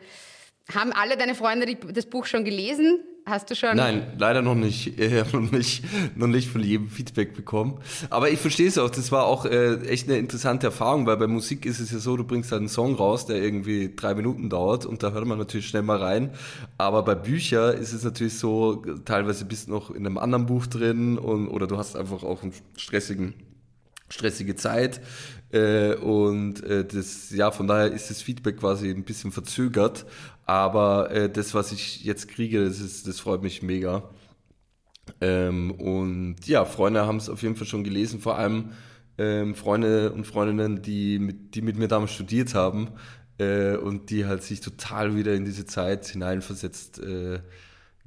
haben 0.74 0.92
alle 0.92 1.18
deine 1.18 1.36
Freunde 1.36 1.66
die, 1.66 1.78
das 1.80 2.06
Buch 2.06 2.26
schon 2.26 2.44
gelesen? 2.46 3.04
Hast 3.28 3.50
du 3.50 3.56
schon? 3.56 3.76
Nein, 3.76 4.14
leider 4.18 4.42
noch 4.42 4.56
nicht. 4.56 4.98
Ich 5.08 5.14
habe 5.14 5.42
noch 5.42 5.52
nicht, 5.52 5.84
noch 6.16 6.28
nicht 6.28 6.50
von 6.50 6.64
jedem 6.64 6.90
Feedback 6.90 7.36
bekommen. 7.36 7.80
Aber 8.10 8.30
ich 8.30 8.40
verstehe 8.40 8.68
es 8.68 8.78
auch. 8.78 8.90
Das 8.90 9.12
war 9.12 9.26
auch 9.26 9.46
äh, 9.46 9.76
echt 9.88 10.08
eine 10.08 10.18
interessante 10.18 10.68
Erfahrung, 10.68 11.06
weil 11.06 11.18
bei 11.18 11.28
Musik 11.28 11.66
ist 11.66 11.80
es 11.80 11.92
ja 11.92 12.00
so, 12.00 12.16
du 12.16 12.24
bringst 12.24 12.52
halt 12.52 12.62
einen 12.62 12.70
Song 12.70 12.96
raus, 12.96 13.26
der 13.26 13.38
irgendwie 13.44 13.94
drei 13.94 14.16
Minuten 14.16 14.50
dauert 14.50 14.86
und 14.86 15.04
da 15.04 15.12
hört 15.12 15.26
man 15.26 15.38
natürlich 15.38 15.68
schnell 15.68 15.82
mal 15.82 15.98
rein. 15.98 16.32
Aber 16.78 17.04
bei 17.04 17.16
Büchern 17.16 17.78
ist 17.78 17.92
es 17.92 18.04
natürlich 18.04 18.38
so, 18.38 18.84
teilweise 19.04 19.44
bist 19.44 19.68
du 19.68 19.72
noch 19.72 19.92
in 19.92 20.06
einem 20.06 20.18
anderen 20.18 20.46
Buch 20.46 20.66
drin 20.66 21.18
und, 21.18 21.50
oder 21.50 21.68
du 21.68 21.78
hast 21.78 21.98
einfach 21.98 22.24
auch 22.24 22.44
einen 22.44 22.54
stressigen 22.78 23.34
stressige 24.10 24.56
Zeit 24.56 25.02
äh, 25.52 25.94
und 25.96 26.64
äh, 26.64 26.86
das 26.86 27.30
ja 27.32 27.52
von 27.52 27.68
daher 27.68 27.92
ist 27.92 28.10
das 28.10 28.22
Feedback 28.22 28.58
quasi 28.58 28.90
ein 28.90 29.04
bisschen 29.04 29.34
verzögert 29.34 30.06
aber 30.48 31.12
äh, 31.12 31.30
das, 31.30 31.54
was 31.54 31.72
ich 31.74 32.04
jetzt 32.06 32.30
kriege, 32.30 32.66
das, 32.66 32.80
ist, 32.80 33.06
das 33.06 33.20
freut 33.20 33.44
mich 33.44 33.62
mega. 33.62 34.10
Ähm, 35.22 35.72
und 35.72 36.48
ja, 36.48 36.66
Freunde 36.66 37.06
haben 37.06 37.18
es 37.18 37.30
auf 37.30 37.44
jeden 37.44 37.56
Fall 37.56 37.68
schon 37.68 37.84
gelesen, 37.84 38.20
vor 38.22 38.38
allem 38.38 38.72
ähm, 39.18 39.56
Freunde 39.56 40.14
und 40.14 40.26
Freundinnen, 40.26 40.82
die 40.82 41.20
mit, 41.20 41.56
die 41.56 41.62
mit 41.62 41.78
mir 41.78 41.90
damals 41.90 42.14
studiert 42.14 42.56
haben 42.56 42.92
äh, 43.40 43.76
und 43.76 44.10
die 44.10 44.26
halt 44.26 44.42
sich 44.42 44.62
total 44.62 45.16
wieder 45.16 45.34
in 45.34 45.44
diese 45.44 45.66
Zeit 45.66 46.08
hineinversetzt 46.08 47.00
äh, 47.00 47.40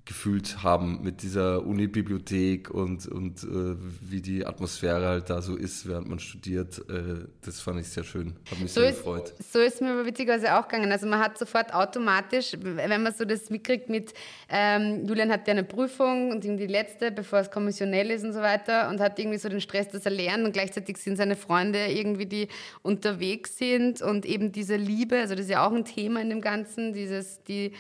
gefühlt 0.05 0.63
haben 0.63 1.03
mit 1.03 1.23
dieser 1.23 1.67
Uni-Bibliothek 1.67 2.71
und, 2.71 3.07
und 3.07 3.43
äh, 3.43 3.77
wie 4.01 4.21
die 4.21 4.47
Atmosphäre 4.47 5.07
halt 5.07 5.31
da 5.31 5.43
so 5.43 5.57
ist, 5.57 5.87
während 5.87 6.09
man 6.09 6.19
studiert. 6.19 6.79
Äh, 6.89 7.27
das 7.43 7.61
fand 7.61 7.81
ich 7.81 7.89
sehr 7.89 8.05
schön. 8.05 8.35
Hat 8.51 8.59
mich 8.61 8.73
so 8.73 8.81
sehr 8.81 8.91
ist, 8.91 8.99
gefreut. 8.99 9.35
So 9.53 9.61
ist 9.61 9.81
mir 9.81 9.93
aber 9.93 10.07
witzigerweise 10.07 10.55
auch 10.59 10.69
gegangen. 10.69 10.91
Also 10.91 11.07
man 11.07 11.21
hat 11.21 11.39
sofort 11.39 11.75
automatisch, 11.75 12.57
wenn 12.61 13.03
man 13.03 13.13
so 13.13 13.25
das 13.25 13.51
mitkriegt 13.51 13.89
mit, 13.89 14.15
ähm, 14.49 15.07
Julian 15.07 15.31
hat 15.31 15.47
ja 15.47 15.53
eine 15.53 15.65
Prüfung 15.65 16.31
und 16.31 16.45
die 16.45 16.67
letzte, 16.67 17.11
bevor 17.11 17.41
es 17.41 17.51
kommissionell 17.51 18.11
ist 18.11 18.25
und 18.25 18.33
so 18.33 18.41
weiter 18.41 18.89
und 18.89 19.01
hat 19.01 19.19
irgendwie 19.19 19.39
so 19.39 19.49
den 19.49 19.61
Stress, 19.61 19.89
dass 19.89 20.05
er 20.05 20.13
lernt 20.13 20.45
und 20.45 20.53
gleichzeitig 20.53 20.97
sind 20.97 21.17
seine 21.17 21.37
Freunde 21.37 21.87
irgendwie, 21.87 22.27
die 22.27 22.49
unterwegs 22.83 23.59
sind 23.59 24.03
und 24.03 24.25
eben 24.25 24.53
diese 24.53 24.77
Liebe, 24.77 25.19
also 25.19 25.35
das 25.35 25.45
ist 25.45 25.51
ja 25.51 25.67
auch 25.67 25.73
ein 25.73 25.85
Thema 25.85 26.21
in 26.21 26.31
dem 26.31 26.41
Ganzen, 26.41 26.93
dieses, 26.93 27.43
die 27.45 27.73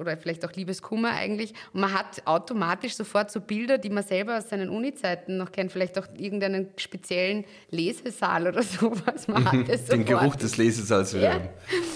oder 0.00 0.16
vielleicht 0.16 0.44
auch 0.44 0.52
Liebeskummer 0.52 1.10
eigentlich. 1.10 1.52
Und 1.72 1.82
man 1.82 1.92
hat 1.92 2.26
automatisch 2.26 2.94
sofort 2.94 3.30
so 3.30 3.40
Bilder, 3.40 3.78
die 3.78 3.90
man 3.90 4.02
selber 4.02 4.38
aus 4.38 4.48
seinen 4.48 4.70
Uni-Zeiten 4.70 5.36
noch 5.36 5.52
kennt, 5.52 5.70
vielleicht 5.70 5.98
auch 5.98 6.06
irgendeinen 6.16 6.68
speziellen 6.76 7.44
Lesesaal 7.70 8.48
oder 8.48 8.62
sowas. 8.64 9.28
Man 9.28 9.50
hat 9.50 9.68
es 9.68 9.84
Den 9.84 10.04
Geruch 10.04 10.36
des 10.36 10.56
Lesesaals 10.56 11.14
wieder 11.14 11.34
ja. 11.34 11.40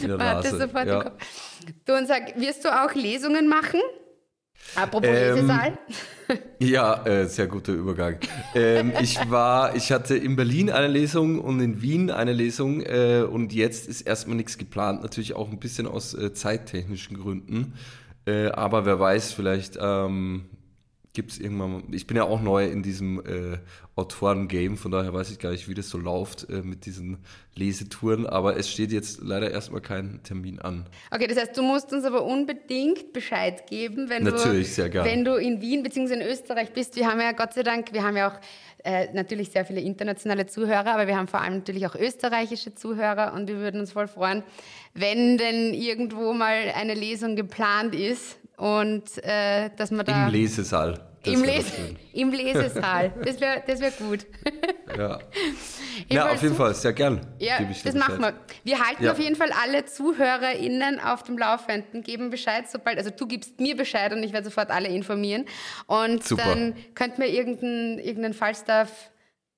in 0.01 0.09
der 0.09 0.19
man 0.19 0.19
Nase. 0.19 0.37
Hat 0.37 0.45
das 0.45 0.61
sofort 0.61 0.87
ja. 0.87 1.13
Du 1.87 1.97
und 1.97 2.07
sag, 2.07 2.39
wirst 2.39 2.65
du 2.65 2.69
auch 2.69 2.95
Lesungen 2.95 3.49
machen? 3.49 3.81
Apropos 4.75 5.09
ähm, 5.09 5.35
Lesesaal. 5.35 5.79
Ja, 6.59 7.05
äh, 7.05 7.27
sehr 7.27 7.47
guter 7.47 7.73
Übergang. 7.73 8.17
ähm, 8.55 8.93
ich 9.01 9.19
war, 9.31 9.77
ich 9.77 9.93
hatte 9.93 10.17
in 10.17 10.37
Berlin 10.37 10.71
eine 10.71 10.89
Lesung 10.89 11.39
und 11.39 11.61
in 11.61 11.83
Wien 11.83 12.11
eine 12.11 12.33
Lesung 12.33 12.81
äh, 12.81 13.27
und 13.31 13.53
jetzt 13.53 13.87
ist 13.89 14.03
erstmal 14.03 14.37
nichts 14.37 14.57
geplant, 14.57 15.03
natürlich 15.03 15.35
auch 15.35 15.51
ein 15.51 15.59
bisschen 15.59 15.87
aus 15.87 16.15
äh, 16.15 16.33
zeittechnischen 16.33 17.19
Gründen. 17.19 17.75
Äh, 18.27 18.47
aber 18.49 18.87
wer 18.87 18.99
weiß, 18.99 19.33
vielleicht 19.33 19.79
ähm, 19.81 20.47
gibt 21.15 21.31
es 21.31 21.39
irgendwann, 21.39 21.85
ich 21.93 22.07
bin 22.07 22.17
ja 22.17 22.25
auch 22.25 22.43
neu 22.43 22.67
in 22.67 22.83
diesem 22.83 23.21
äh, 23.21 23.59
Autoren-Game, 23.95 24.77
von 24.77 24.91
daher 24.91 25.15
weiß 25.15 25.31
ich 25.31 25.39
gar 25.39 25.53
nicht, 25.53 25.69
wie 25.69 25.75
das 25.75 25.89
so 25.89 25.97
läuft 25.97 26.51
äh, 26.51 26.63
mit 26.63 26.87
diesen 26.87 27.19
Lesetouren, 27.55 28.27
aber 28.27 28.57
es 28.57 28.69
steht 28.69 28.91
jetzt 28.91 29.21
leider 29.23 29.51
erstmal 29.53 29.81
kein 29.81 30.21
Termin 30.25 30.59
an. 30.59 30.87
Okay, 31.13 31.29
das 31.29 31.39
heißt, 31.39 31.57
du 31.57 31.63
musst 31.63 31.93
uns 31.93 32.05
aber 32.05 32.25
unbedingt 32.25 33.13
Bescheid 33.13 33.69
geben, 33.69 34.09
wenn, 34.09 34.25
Natürlich, 34.25 34.69
du, 34.69 34.75
sehr 34.75 34.91
gerne. 34.91 35.09
wenn 35.09 35.25
du 35.25 35.37
in 35.37 35.61
Wien 35.61 35.85
bzw. 35.85 36.15
in 36.15 36.23
Österreich 36.23 36.73
bist. 36.73 36.97
Wir 36.97 37.07
haben 37.07 37.21
ja 37.21 37.31
Gott 37.31 37.55
sei 37.55 37.63
Dank, 37.63 37.93
wir 37.93 38.03
haben 38.03 38.17
ja 38.17 38.33
auch 38.33 38.41
äh, 38.83 39.13
natürlich 39.13 39.51
sehr 39.51 39.65
viele 39.65 39.81
internationale 39.81 40.47
Zuhörer, 40.47 40.89
aber 40.89 41.07
wir 41.07 41.17
haben 41.17 41.29
vor 41.29 41.41
allem 41.41 41.59
natürlich 41.59 41.87
auch 41.87 41.95
österreichische 41.95 42.75
Zuhörer 42.75 43.33
und 43.35 43.47
wir 43.47 43.59
würden 43.59 43.81
uns 43.81 43.93
voll 43.93 44.09
freuen, 44.09 44.43
wenn 44.95 45.39
denn 45.39 45.75
irgendwo 45.75 46.33
mal 46.33 46.73
eine 46.75 46.95
Lesung 46.95 47.37
geplant 47.37 47.95
ist 47.95 48.37
und 48.57 49.05
äh, 49.25 49.71
dass 49.77 49.91
man 49.91 50.07
da... 50.07 50.27
Im 50.27 50.33
Lesesaal. 50.33 51.01
Im, 51.27 51.43
Les 51.43 51.73
Im, 52.13 52.31
Lesesaal. 52.31 53.13
Das 53.25 53.41
wäre 53.41 53.63
das 53.67 53.81
wär 53.81 53.91
gut. 53.93 54.27
Ja. 54.97 55.19
ja, 56.09 56.31
auf 56.31 56.43
jeden 56.43 56.55
Fall, 56.55 56.75
sehr 56.75 56.93
gern. 56.93 57.21
Ja, 57.39 57.59
das 57.83 57.95
machen 57.95 58.21
wir. 58.21 58.35
Wir 58.63 58.79
halten 58.79 59.05
ja. 59.05 59.13
auf 59.13 59.19
jeden 59.19 59.37
Fall 59.37 59.51
alle 59.63 59.87
ZuhörerInnen 59.87 61.01
auf 61.01 61.23
dem 61.23 61.39
Laufenden, 61.39 62.03
geben 62.03 62.31
Bescheid, 62.31 62.65
sobald, 62.71 62.99
also 62.99 63.11
du 63.11 63.27
gibst 63.27 63.59
mir 63.59 63.77
Bescheid 63.77 64.13
und 64.13 64.23
ich 64.23 64.33
werde 64.33 64.45
sofort 64.45 64.71
alle 64.71 64.89
informieren. 64.89 65.47
Und 65.87 66.25
Super. 66.25 66.45
dann 66.45 66.75
könnten 66.95 67.23
wir 67.23 67.29
irgendeinen 67.29 67.99
irgendein 67.99 68.35
Falstaff 68.35 69.11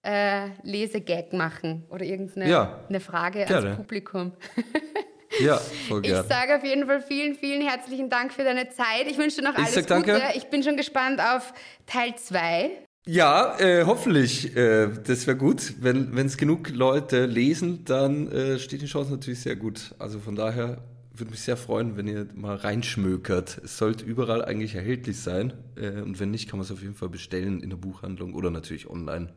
äh, 0.03 0.51
Lesegag 0.63 1.33
machen 1.33 1.85
oder 1.91 2.05
irgendeine 2.05 2.49
ja. 2.49 2.81
eine 2.89 3.01
Frage 3.01 3.45
Gerne. 3.45 3.67
ans 3.67 3.77
Publikum. 3.77 4.33
Ja, 5.41 5.59
voll 5.89 6.03
gerne. 6.03 6.23
Ich 6.23 6.29
sage 6.29 6.57
auf 6.57 6.65
jeden 6.65 6.87
Fall 6.87 7.03
vielen, 7.03 7.35
vielen 7.35 7.67
herzlichen 7.67 8.11
Dank 8.11 8.33
für 8.33 8.45
deine 8.45 8.69
Zeit. 8.71 9.07
Ich 9.09 9.19
wünsche 9.19 9.37
dir 9.37 9.49
noch 9.49 9.55
alles 9.55 9.75
Gute. 9.75 9.87
Danke. 9.87 10.21
Ich 10.35 10.47
bin 10.47 10.63
schon 10.63 10.77
gespannt 10.77 11.21
auf 11.21 11.53
Teil 11.87 12.15
2. 12.17 12.71
Ja, 13.09 13.57
äh, 13.61 13.85
hoffentlich. 13.85 14.57
Äh, 14.57 14.89
das 15.05 15.27
wäre 15.27 15.37
gut. 15.37 15.75
Wenn 15.79 16.17
es 16.19 16.37
genug 16.37 16.71
Leute 16.71 17.27
lesen, 17.27 17.85
dann 17.85 18.31
äh, 18.33 18.59
steht 18.59 18.83
die 18.83 18.87
Chance 18.87 19.13
natürlich 19.13 19.41
sehr 19.41 19.57
gut. 19.57 19.95
Also 19.99 20.19
von 20.19 20.35
daher 20.35 20.79
würde 21.15 21.31
mich 21.31 21.41
sehr 21.41 21.57
freuen, 21.57 21.97
wenn 21.97 22.09
ihr 22.09 22.27
mal 22.35 22.57
reinschmökert. 22.57 23.59
Es 23.65 23.79
sollte 23.79 24.05
überall 24.05 24.45
eigentlich 24.45 24.75
erhältlich 24.75 25.21
sein. 25.21 25.53
Äh, 25.77 26.03
und 26.03 26.19
wenn 26.19 26.31
nicht, 26.31 26.49
kann 26.49 26.59
man 26.59 26.65
es 26.65 26.73
auf 26.73 26.83
jeden 26.83 26.95
Fall 26.95 27.09
bestellen 27.09 27.61
in 27.63 27.71
der 27.71 27.77
Buchhandlung 27.77 28.35
oder 28.35 28.51
natürlich 28.51 28.89
online. 28.89 29.33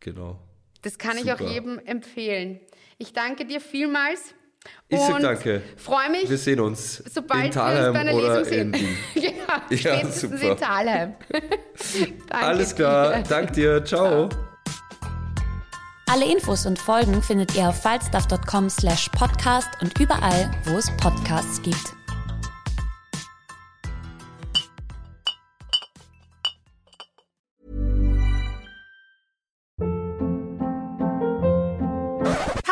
Genau. 0.00 0.40
Das 0.82 0.98
kann 0.98 1.16
Super. 1.16 1.24
ich 1.24 1.32
auch 1.32 1.52
jedem 1.52 1.78
empfehlen. 1.78 2.58
Ich 2.98 3.12
danke 3.12 3.44
dir 3.44 3.60
vielmals. 3.60 4.34
Ich 4.88 5.00
sag 5.00 5.20
danke. 5.20 5.62
Freue 5.76 6.10
mich. 6.10 6.28
Wir 6.28 6.36
sehen 6.36 6.60
uns 6.60 7.02
sobald 7.10 7.46
in 7.46 7.50
Thalheim 7.52 8.06
wir 8.06 8.14
oder 8.14 8.38
Lesung 8.40 8.58
in 8.58 8.74
Wien. 8.74 8.96
ja, 9.14 9.76
ja 10.00 10.06
super. 10.10 10.42
in 10.42 10.56
Thalheim. 10.56 11.14
Alles 12.30 12.74
klar. 12.74 13.14
Dir. 13.14 13.22
Dank 13.22 13.52
dir. 13.52 13.84
Ciao. 13.84 14.28
Ciao. 14.28 14.50
Alle 16.12 16.24
Infos 16.24 16.66
und 16.66 16.76
Folgen 16.76 17.22
findet 17.22 17.54
ihr 17.56 17.68
auf 17.68 17.82
falstaff.com 17.82 18.68
slash 18.68 19.08
podcast 19.10 19.68
und 19.80 19.96
überall, 20.00 20.50
wo 20.64 20.76
es 20.76 20.90
Podcasts 20.96 21.62
gibt. 21.62 21.94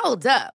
Hold 0.02 0.26
up. 0.26 0.57